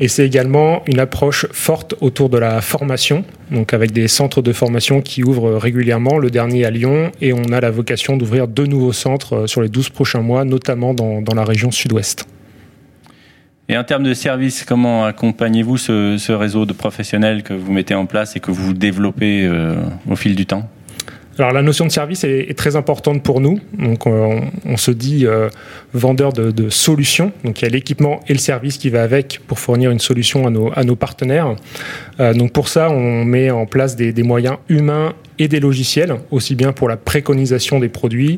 Et 0.00 0.06
c'est 0.06 0.24
également 0.24 0.82
une 0.86 1.00
approche 1.00 1.46
forte 1.50 1.96
autour 2.00 2.28
de 2.28 2.38
la 2.38 2.60
formation, 2.60 3.24
donc 3.50 3.74
avec 3.74 3.90
des 3.90 4.06
centres 4.06 4.42
de 4.42 4.52
formation 4.52 5.00
qui 5.00 5.24
ouvrent 5.24 5.56
régulièrement, 5.56 6.18
le 6.18 6.30
dernier 6.30 6.64
à 6.64 6.70
Lyon, 6.70 7.10
et 7.20 7.32
on 7.32 7.42
a 7.52 7.60
la 7.60 7.72
vocation 7.72 8.16
d'ouvrir 8.16 8.46
deux 8.46 8.66
nouveaux 8.66 8.92
centres 8.92 9.34
euh, 9.34 9.46
sur 9.48 9.60
les 9.60 9.68
12 9.68 9.88
prochains 9.88 10.20
mois, 10.20 10.44
notamment 10.44 10.94
dans, 10.94 11.20
dans 11.20 11.34
la 11.34 11.44
région 11.44 11.72
sud-ouest. 11.72 12.26
Et 13.70 13.76
en 13.76 13.84
termes 13.84 14.02
de 14.02 14.14
services, 14.14 14.64
comment 14.64 15.04
accompagnez-vous 15.04 15.76
ce, 15.76 16.16
ce, 16.18 16.32
réseau 16.32 16.64
de 16.64 16.72
professionnels 16.72 17.42
que 17.42 17.52
vous 17.52 17.70
mettez 17.70 17.94
en 17.94 18.06
place 18.06 18.34
et 18.34 18.40
que 18.40 18.50
vous 18.50 18.72
développez 18.72 19.44
euh, 19.44 19.74
au 20.08 20.16
fil 20.16 20.34
du 20.34 20.46
temps? 20.46 20.66
Alors 21.38 21.52
la 21.52 21.62
notion 21.62 21.84
de 21.84 21.90
service 21.90 22.24
est, 22.24 22.56
très 22.56 22.74
importante 22.74 23.22
pour 23.22 23.40
nous. 23.40 23.60
Donc 23.78 24.06
on, 24.06 24.40
on 24.64 24.76
se 24.76 24.90
dit 24.90 25.24
euh, 25.24 25.50
vendeur 25.92 26.32
de, 26.32 26.68
solutions. 26.70 27.30
Donc 27.44 27.60
il 27.60 27.64
y 27.66 27.68
a 27.68 27.70
l'équipement 27.70 28.20
et 28.26 28.32
le 28.32 28.38
service 28.38 28.78
qui 28.78 28.90
va 28.90 29.02
avec 29.02 29.40
pour 29.46 29.60
fournir 29.60 29.90
une 29.90 30.00
solution 30.00 30.46
à 30.46 30.50
nos, 30.50 30.72
à 30.74 30.82
nos 30.82 30.96
partenaires. 30.96 31.54
Euh, 32.18 32.34
donc 32.34 32.52
pour 32.52 32.68
ça, 32.68 32.90
on 32.90 33.24
met 33.24 33.50
en 33.50 33.66
place 33.66 33.94
des 33.94 34.22
moyens 34.22 34.56
humains 34.68 35.12
et 35.38 35.48
des 35.48 35.60
logiciels, 35.60 36.16
aussi 36.30 36.54
bien 36.54 36.72
pour 36.72 36.88
la 36.88 36.96
préconisation 36.96 37.78
des 37.78 37.88
produits, 37.88 38.36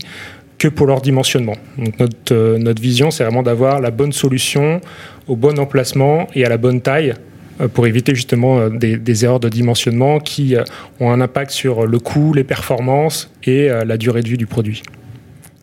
que 0.61 0.69
pour 0.69 0.87
leur 0.87 1.01
dimensionnement. 1.01 1.57
Donc 1.79 1.99
notre, 1.99 2.35
euh, 2.35 2.59
notre 2.59 2.81
vision, 2.81 3.11
c'est 3.11 3.25
vraiment 3.25 3.43
d'avoir 3.43 3.81
la 3.81 3.91
bonne 3.91 4.13
solution 4.13 4.81
au 5.27 5.35
bon 5.35 5.59
emplacement 5.59 6.29
et 6.35 6.45
à 6.45 6.51
la 6.51 6.59
bonne 6.59 6.83
taille 6.83 7.15
euh, 7.61 7.69
pour 7.69 7.87
éviter 7.87 8.15
justement 8.15 8.59
euh, 8.59 8.69
des, 8.69 8.99
des, 8.99 9.25
erreurs 9.25 9.41
de 9.41 9.49
dimensionnement 9.49 10.21
qui 10.21 10.55
ont 11.01 11.11
un 11.11 11.21
impact 11.23 11.51
sur 11.51 11.87
le 11.87 11.99
coût, 11.99 12.35
les 12.35 12.45
performances 12.45 13.33
et 13.45 13.69
la 13.69 13.97
durée 13.97 14.23
de 14.23 14.29
vie 14.29 14.37
du 14.37 14.47
produit. 14.47 14.83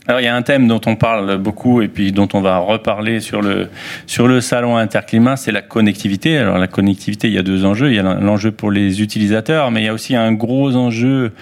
Alors 0.08 0.22
il 0.22 0.24
y 0.24 0.28
a 0.28 0.36
un 0.36 0.42
thème 0.42 0.68
dont 0.68 0.82
on 0.86 0.96
parle 0.96 1.38
beaucoup 1.38 1.82
et 1.82 1.90
puis 1.90 2.12
dont 2.14 2.30
on 2.34 2.40
va 2.40 2.58
reparler 2.60 3.20
sur 3.20 3.42
le 3.42 3.68
sur 4.06 4.28
le 4.28 4.40
salon 4.40 4.78
Interclimat, 4.78 5.36
c'est 5.36 5.52
la 5.52 5.62
connectivité. 5.62 6.38
Alors 6.38 6.58
la 6.58 6.68
connectivité, 6.68 7.28
il 7.28 7.34
y 7.34 7.38
a 7.38 7.44
deux 7.44 7.66
enjeux. 7.66 7.90
Il 7.90 7.96
y 7.96 8.00
a 8.00 8.04
l'enjeu 8.04 8.52
pour 8.52 8.72
les 8.72 9.02
utilisateurs, 9.02 9.70
mais 9.70 9.82
il 9.82 9.86
y 9.86 9.90
a 9.90 9.94
aussi 9.94 10.16
un 10.16 10.32
gros 10.32 10.76
enjeu 10.78 11.34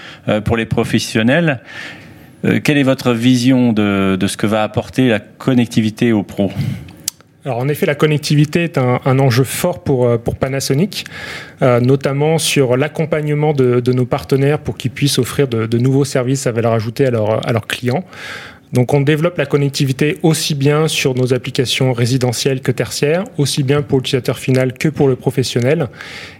pour 0.45 0.57
les 0.57 0.65
professionnels. 0.65 1.61
Euh, 2.45 2.59
quelle 2.63 2.77
est 2.77 2.83
votre 2.83 3.13
vision 3.13 3.73
de, 3.73 4.17
ce 4.27 4.37
que 4.37 4.47
va 4.47 4.63
apporter 4.63 5.07
la 5.07 5.19
connectivité 5.19 6.11
aux 6.11 6.23
pros 6.23 6.51
alors 7.47 7.59
en 7.59 7.67
effet, 7.67 7.85
la 7.85 7.93
connectivité 7.93 8.63
est 8.63 8.79
un, 8.79 9.19
enjeu 9.19 9.43
fort 9.43 9.83
pour, 9.83 10.07
euh, 10.07 10.17
Panasonic, 10.17 11.05
euh, 11.61 11.79
notamment 11.79 12.39
sur 12.39 12.75
l'accompagnement 12.75 13.53
de, 13.53 13.93
nos 13.93 14.07
partenaires 14.07 14.57
pour 14.57 14.77
qu'ils 14.77 14.89
puissent 14.89 15.19
offrir 15.19 15.47
de, 15.47 15.77
nouveaux 15.77 16.05
services 16.05 16.47
à 16.47 16.51
valeur 16.51 16.73
ajoutée 16.73 17.05
à 17.05 17.11
leurs 17.11 17.67
clients. 17.67 18.03
Donc 18.73 18.93
on 18.93 19.01
développe 19.01 19.37
la 19.37 19.45
connectivité 19.45 20.17
aussi 20.23 20.55
bien 20.55 20.87
sur 20.87 21.15
nos 21.15 21.33
applications 21.33 21.93
résidentielles 21.93 22.61
que 22.61 22.71
tertiaires, 22.71 23.23
aussi 23.37 23.63
bien 23.63 23.81
pour 23.81 23.99
l'utilisateur 23.99 24.37
final 24.37 24.73
que 24.73 24.89
pour 24.89 25.07
le 25.07 25.15
professionnel. 25.15 25.87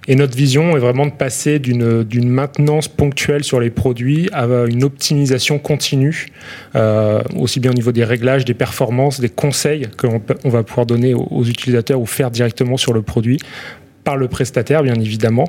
Et 0.08 0.16
notre 0.16 0.36
vision 0.36 0.76
est 0.76 0.80
vraiment 0.80 1.06
de 1.06 1.12
passer 1.12 1.60
d'une 1.60 2.30
maintenance 2.30 2.88
ponctuelle 2.88 3.44
sur 3.44 3.60
les 3.60 3.70
produits 3.70 4.30
à 4.34 4.46
une 4.68 4.84
optimisation 4.84 5.60
continue, 5.60 6.28
euh, 6.76 7.22
aussi 7.38 7.60
bien 7.60 7.72
au 7.72 7.76
niveau 7.76 7.92
des 7.92 8.04
réglages, 8.04 8.46
des 8.46 8.54
performances, 8.54 9.20
des 9.20 9.30
conseils 9.30 9.88
on 10.44 10.50
va 10.50 10.64
pouvoir 10.64 10.86
donner 10.86 11.14
aux, 11.14 11.44
utilisateurs 11.44 12.00
ou 12.00 12.06
faire 12.06 12.32
directement 12.32 12.78
sur 12.78 12.94
le 12.94 13.02
produit 13.02 13.40
par 14.04 14.18
le 14.18 14.28
prestataire, 14.28 14.84
bien 14.84 14.96
évidemment. 14.96 15.46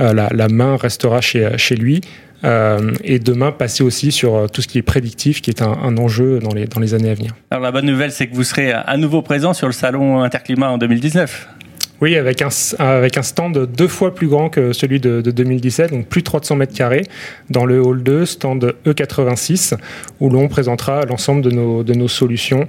Euh, 0.00 0.12
la, 0.12 0.48
main 0.48 0.76
restera 0.76 1.20
chez 1.22 1.76
lui. 1.76 2.02
Euh, 2.44 2.92
et 3.02 3.18
demain 3.18 3.52
passer 3.52 3.82
aussi 3.82 4.12
sur 4.12 4.34
euh, 4.34 4.46
tout 4.48 4.60
ce 4.60 4.68
qui 4.68 4.78
est 4.78 4.82
prédictif, 4.82 5.40
qui 5.40 5.50
est 5.50 5.62
un, 5.62 5.72
un, 5.72 5.96
enjeu 5.96 6.40
dans 6.40 6.52
les, 6.52 6.66
dans 6.66 6.80
les 6.80 6.94
années 6.94 7.10
à 7.10 7.14
venir. 7.14 7.34
Alors 7.50 7.62
la 7.62 7.72
bonne 7.72 7.86
nouvelle, 7.86 8.12
c'est 8.12 8.26
que 8.26 8.34
vous 8.34 8.44
serez 8.44 8.72
à 8.72 8.96
nouveau 8.96 9.22
présent 9.22 9.54
sur 9.54 9.66
le 9.66 9.72
salon 9.72 10.22
Interclimat 10.22 10.70
en 10.70 10.78
2019. 10.78 11.48
Oui, 12.00 12.16
avec 12.16 12.42
un, 12.42 12.48
avec 12.80 13.16
un 13.16 13.22
stand 13.22 13.66
deux 13.72 13.88
fois 13.88 14.14
plus 14.14 14.26
grand 14.26 14.50
que 14.50 14.72
celui 14.72 15.00
de, 15.00 15.20
de 15.20 15.30
2017, 15.30 15.92
donc 15.92 16.06
plus 16.06 16.20
de 16.20 16.24
300 16.24 16.56
mètres 16.56 16.74
carrés, 16.74 17.04
dans 17.48 17.64
le 17.64 17.80
hall 17.80 18.02
2, 18.02 18.26
stand 18.26 18.74
E86, 18.84 19.74
où 20.20 20.28
l'on 20.28 20.48
présentera 20.48 21.02
l'ensemble 21.06 21.40
de 21.40 21.50
nos, 21.50 21.82
de 21.82 21.94
nos 21.94 22.08
solutions 22.08 22.68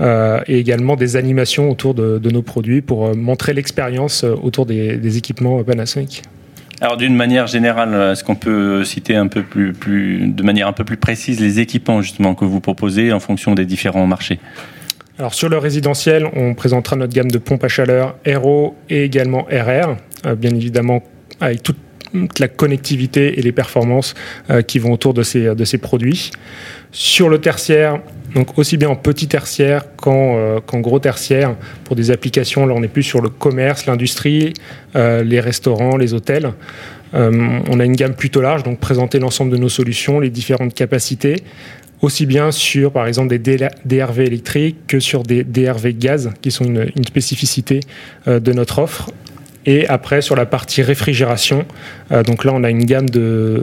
euh, 0.00 0.40
et 0.48 0.58
également 0.58 0.96
des 0.96 1.16
animations 1.16 1.70
autour 1.70 1.94
de, 1.94 2.18
de 2.18 2.30
nos 2.30 2.42
produits 2.42 2.82
pour 2.82 3.16
montrer 3.16 3.54
l'expérience 3.54 4.24
autour 4.24 4.66
des, 4.66 4.96
des 4.96 5.16
équipements 5.16 5.62
Panasonic. 5.62 6.22
Alors 6.80 6.96
d'une 6.96 7.14
manière 7.14 7.46
générale, 7.46 8.12
est-ce 8.12 8.24
qu'on 8.24 8.34
peut 8.34 8.84
citer 8.84 9.14
un 9.16 9.28
peu 9.28 9.42
plus, 9.42 10.28
de 10.28 10.42
manière 10.42 10.66
un 10.68 10.72
peu 10.72 10.84
plus 10.84 10.96
précise 10.96 11.40
les 11.40 11.60
équipements 11.60 12.02
justement 12.02 12.34
que 12.34 12.44
vous 12.44 12.60
proposez 12.60 13.12
en 13.12 13.20
fonction 13.20 13.54
des 13.54 13.64
différents 13.64 14.06
marchés? 14.06 14.40
Alors 15.18 15.34
sur 15.34 15.48
le 15.48 15.58
résidentiel, 15.58 16.26
on 16.34 16.54
présentera 16.54 16.96
notre 16.96 17.14
gamme 17.14 17.30
de 17.30 17.38
pompes 17.38 17.62
à 17.62 17.68
chaleur 17.68 18.16
RO 18.26 18.74
et 18.90 19.04
également 19.04 19.42
RR, 19.44 19.96
euh, 20.26 20.34
bien 20.34 20.50
évidemment 20.50 21.04
avec 21.40 21.62
toute 21.62 21.76
la 22.38 22.48
connectivité 22.48 23.38
et 23.38 23.42
les 23.42 23.52
performances 23.52 24.14
euh, 24.50 24.62
qui 24.62 24.78
vont 24.78 24.92
autour 24.92 25.14
de 25.14 25.22
ces, 25.22 25.54
de 25.54 25.64
ces 25.64 25.78
produits. 25.78 26.30
Sur 26.92 27.28
le 27.28 27.38
tertiaire, 27.38 28.00
donc 28.34 28.58
aussi 28.58 28.76
bien 28.76 28.88
en 28.88 28.96
petit 28.96 29.28
tertiaire 29.28 29.84
qu'en 29.96 30.36
euh, 30.36 30.60
qu 30.60 30.80
gros 30.80 30.98
tertiaire, 30.98 31.54
pour 31.84 31.96
des 31.96 32.10
applications, 32.10 32.66
là 32.66 32.74
on 32.76 32.82
est 32.82 32.88
plus 32.88 33.02
sur 33.02 33.20
le 33.20 33.28
commerce, 33.28 33.86
l'industrie, 33.86 34.54
euh, 34.96 35.22
les 35.22 35.40
restaurants, 35.40 35.96
les 35.96 36.14
hôtels. 36.14 36.52
Euh, 37.14 37.60
on 37.68 37.80
a 37.80 37.84
une 37.84 37.94
gamme 37.94 38.14
plutôt 38.14 38.40
large, 38.40 38.64
donc 38.64 38.80
présenter 38.80 39.18
l'ensemble 39.18 39.52
de 39.52 39.56
nos 39.56 39.68
solutions, 39.68 40.18
les 40.20 40.30
différentes 40.30 40.74
capacités, 40.74 41.36
aussi 42.00 42.26
bien 42.26 42.50
sur 42.50 42.90
par 42.92 43.06
exemple 43.06 43.36
des 43.36 43.58
DRV 43.84 44.24
électriques 44.24 44.78
que 44.88 44.98
sur 44.98 45.22
des 45.22 45.44
DRV 45.44 45.94
gaz, 45.94 46.30
qui 46.42 46.50
sont 46.50 46.64
une, 46.64 47.04
spécificité 47.06 47.80
euh, 48.26 48.40
de 48.40 48.52
notre 48.52 48.80
offre. 48.80 49.10
Et 49.66 49.86
après, 49.88 50.20
sur 50.20 50.36
la 50.36 50.46
partie 50.46 50.82
réfrigération, 50.82 51.64
euh, 52.12 52.22
donc 52.22 52.44
là, 52.44 52.52
on 52.54 52.64
a 52.64 52.70
une 52.70 52.84
gamme 52.84 53.08
de, 53.08 53.62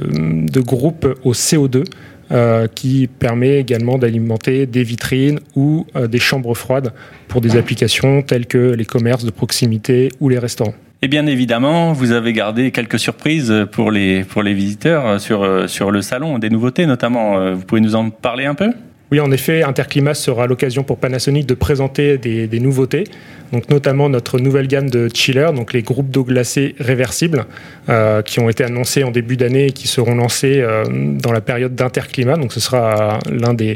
groupes 0.56 1.08
au 1.24 1.34
CO2 1.34 1.84
euh, 2.32 2.68
qui 2.74 3.08
permet 3.08 3.60
également 3.60 3.98
d'alimenter 3.98 4.66
des 4.66 4.84
vitrines 4.84 5.40
ou 5.56 5.86
euh, 5.96 6.08
des 6.08 6.20
chambres 6.20 6.56
froides 6.56 6.94
pour 7.28 7.42
des 7.42 7.58
applications 7.58 8.22
telles 8.22 8.48
que 8.48 8.74
les 8.74 8.86
commerces 8.86 9.26
de 9.26 9.32
proximité 9.32 10.10
ou 10.20 10.30
les 10.30 10.40
restaurants. 10.40 10.74
Et 11.04 11.08
bien 11.08 11.26
évidemment, 11.26 11.94
vous 11.94 12.12
avez 12.12 12.32
gardé 12.32 12.72
quelques 12.72 13.00
surprises 13.00 13.54
pour 13.72 13.92
les, 13.92 14.24
pour 14.24 14.44
les 14.44 14.54
visiteurs 14.54 15.20
sur, 15.20 15.68
sur 15.68 15.90
le 15.90 16.02
salon, 16.04 16.38
des 16.38 16.52
nouveautés 16.52 16.86
notamment. 16.86 17.56
Vous 17.56 17.64
pouvez 17.66 17.82
nous 17.82 17.96
en 17.96 18.12
parler 18.12 18.46
un 18.46 18.54
peu? 18.54 18.72
Oui, 19.12 19.20
en 19.20 19.30
effet, 19.32 19.62
Interclimat 19.62 20.14
sera 20.14 20.48
l'occasion 20.48 20.84
pour 20.84 20.98
Panasonic 20.98 21.46
de 21.46 21.54
présenter 21.54 22.18
des, 22.18 22.60
nouveautés, 22.62 23.04
donc 23.52 23.70
notamment 23.70 24.08
notre 24.08 24.40
nouvelle 24.40 24.68
gamme 24.68 24.90
de 24.90 25.10
chillers, 25.14 25.52
donc 25.54 25.74
les 25.74 25.82
groupes 25.82 26.10
d'eau 26.10 26.24
glacée 26.24 26.76
réversibles, 26.80 27.46
euh, 27.90 28.22
qui 28.22 28.40
ont 28.40 28.48
été 28.48 28.64
annoncés 28.64 29.04
en 29.04 29.12
début 29.12 29.36
d'année 29.36 29.68
et 29.68 29.72
qui 29.72 29.90
seront 29.90 30.16
lancés 30.16 30.62
euh, 30.62 30.86
dans 30.88 31.34
la 31.34 31.42
période 31.42 31.76
d'Interclimat. 31.76 32.38
Donc 32.38 32.54
ce 32.54 32.62
sera 32.62 33.20
l'un 33.30 33.54
des, 33.54 33.76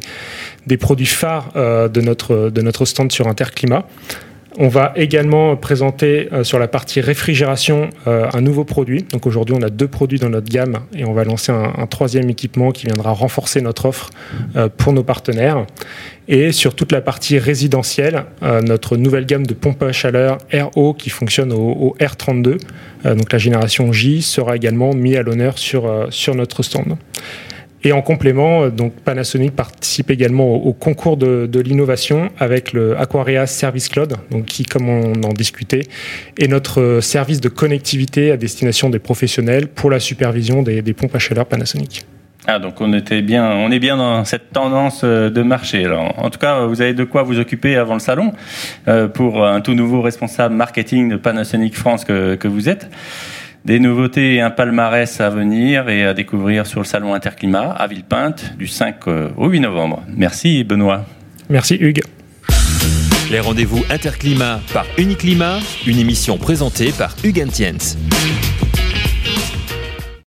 produits 0.80 1.06
phares 1.06 1.52
euh, 1.58 1.90
de 1.90 2.00
notre 2.00 2.86
stand 2.86 3.12
sur 3.12 3.28
Interclimat. 3.28 3.86
On 4.58 4.70
va 4.70 4.94
également 4.96 5.58
présenter 5.58 6.30
euh, 6.32 6.46
sur 6.46 6.60
la 6.60 6.70
partie 6.70 7.02
réfrigération 7.02 7.90
euh, 8.08 8.28
un 8.34 8.42
nouveau 8.42 8.64
produit. 8.64 9.04
Donc 9.12 9.26
aujourd'hui, 9.26 9.56
on 9.58 9.62
a 9.62 9.70
deux 9.70 9.88
produits 9.88 10.20
dans 10.20 10.30
notre 10.30 10.50
gamme 10.50 10.80
et 10.96 11.04
on 11.04 11.14
va 11.14 11.26
lancer 11.26 11.52
un, 11.52 11.86
troisième 11.88 12.30
équipement 12.30 12.72
qui 12.72 12.86
viendra 12.86 13.12
renforcer 13.12 13.62
notre 13.62 13.86
offre 13.86 14.10
euh, 14.56 14.70
pour 14.70 14.94
nos 14.94 15.04
partenaires. 15.04 15.66
Et 16.28 16.52
sur 16.52 16.74
toute 16.74 16.92
la 16.92 17.02
partie 17.02 17.38
résidentielle, 17.38 18.26
notre 18.42 18.98
nouvelle 18.98 19.28
gamme 19.28 19.46
de 19.46 19.54
pompes 19.54 19.84
à 19.84 19.92
chaleur 19.92 20.40
RO 20.52 20.96
qui 20.96 21.12
fonctionne 21.12 21.54
au, 21.54 21.70
au 21.70 21.96
R32, 22.00 22.58
euh, 23.06 23.14
donc 23.16 23.32
la 23.32 23.38
génération 23.38 23.92
J, 23.92 24.24
sera 24.24 24.56
également 24.56 24.94
mis 24.94 25.16
à 25.16 25.22
l'honneur 25.22 25.60
sur, 25.60 26.08
sur 26.10 26.34
notre 26.34 26.64
stand. 26.64 26.98
Et 27.86 27.92
en 27.92 28.02
complément, 28.02 28.70
donc 28.70 28.94
Panasonic 28.94 29.56
participe 29.56 30.10
également 30.10 30.56
au, 30.56 30.74
concours 30.74 31.18
de, 31.18 31.60
l'innovation 31.60 32.32
avec 32.40 32.74
le 32.74 33.00
Aquarias 33.00 33.46
Service 33.46 33.90
Cloud, 33.90 34.16
donc 34.32 34.46
qui, 34.46 34.64
comme 34.64 34.90
on 34.90 35.14
en 35.22 35.34
discutait, 35.34 35.84
est 36.40 36.48
notre 36.48 37.00
service 37.00 37.42
de 37.42 37.48
connectivité 37.48 38.32
à 38.32 38.38
destination 38.38 38.90
des 38.90 38.98
professionnels 38.98 39.68
pour 39.68 39.92
la 39.92 40.00
supervision 40.00 40.64
des, 40.64 40.82
pompes 40.94 41.14
à 41.14 41.20
chaleur 41.20 41.46
Panasonic. 41.46 42.08
Ah, 42.48 42.58
donc 42.58 42.82
on 42.82 42.92
était 42.92 43.22
bien, 43.22 43.52
on 43.52 43.70
est 43.70 43.80
bien 43.80 43.98
dans 43.98 44.26
cette 44.26 44.52
tendance 44.52 45.02
euh, 45.04 45.30
de 45.30 45.44
marché. 45.44 45.88
En 45.88 46.30
tout 46.32 46.40
cas, 46.40 46.66
vous 46.66 46.82
avez 46.82 46.94
de 46.94 47.04
quoi 47.04 47.22
vous 47.22 47.40
occuper 47.40 47.76
avant 47.76 47.96
le 47.96 48.00
salon 48.00 48.34
euh, 48.88 49.08
pour 49.08 49.46
un 49.46 49.62
tout 49.62 49.74
nouveau 49.76 50.02
responsable 50.02 50.56
marketing 50.56 51.10
de 51.10 51.18
Panasonic 51.18 51.76
France 51.76 52.04
que 52.04 52.48
vous 52.48 52.68
êtes 52.68 52.90
des 53.66 53.80
nouveautés 53.80 54.36
et 54.36 54.42
un 54.42 54.52
palmarès 54.52 55.20
à 55.20 55.30
venir 55.30 55.90
et 55.90 56.06
à 56.06 56.14
découvrir 56.14 56.68
sur 56.68 56.80
le 56.80 56.86
salon 56.86 57.14
Interclimat 57.14 57.72
à 57.72 57.88
Villepinte 57.88 58.56
du 58.58 58.68
5 58.68 58.96
euh, 59.08 59.30
au 59.36 59.50
8 59.50 59.60
novembre. 59.62 60.04
Merci 60.16 60.64
Benoît. 60.64 61.06
Merci 61.50 61.76
Hugues. 61.76 62.04
Les 63.32 63.40
rendez-vous 63.40 63.84
Interclimat 63.90 64.62
par 64.72 64.86
Uniclimat, 65.00 65.58
une 65.88 65.98
émission 65.98 66.38
présentée 66.38 66.92
par 66.92 67.16
Hugues 67.24 67.44
Entiens. 67.48 67.78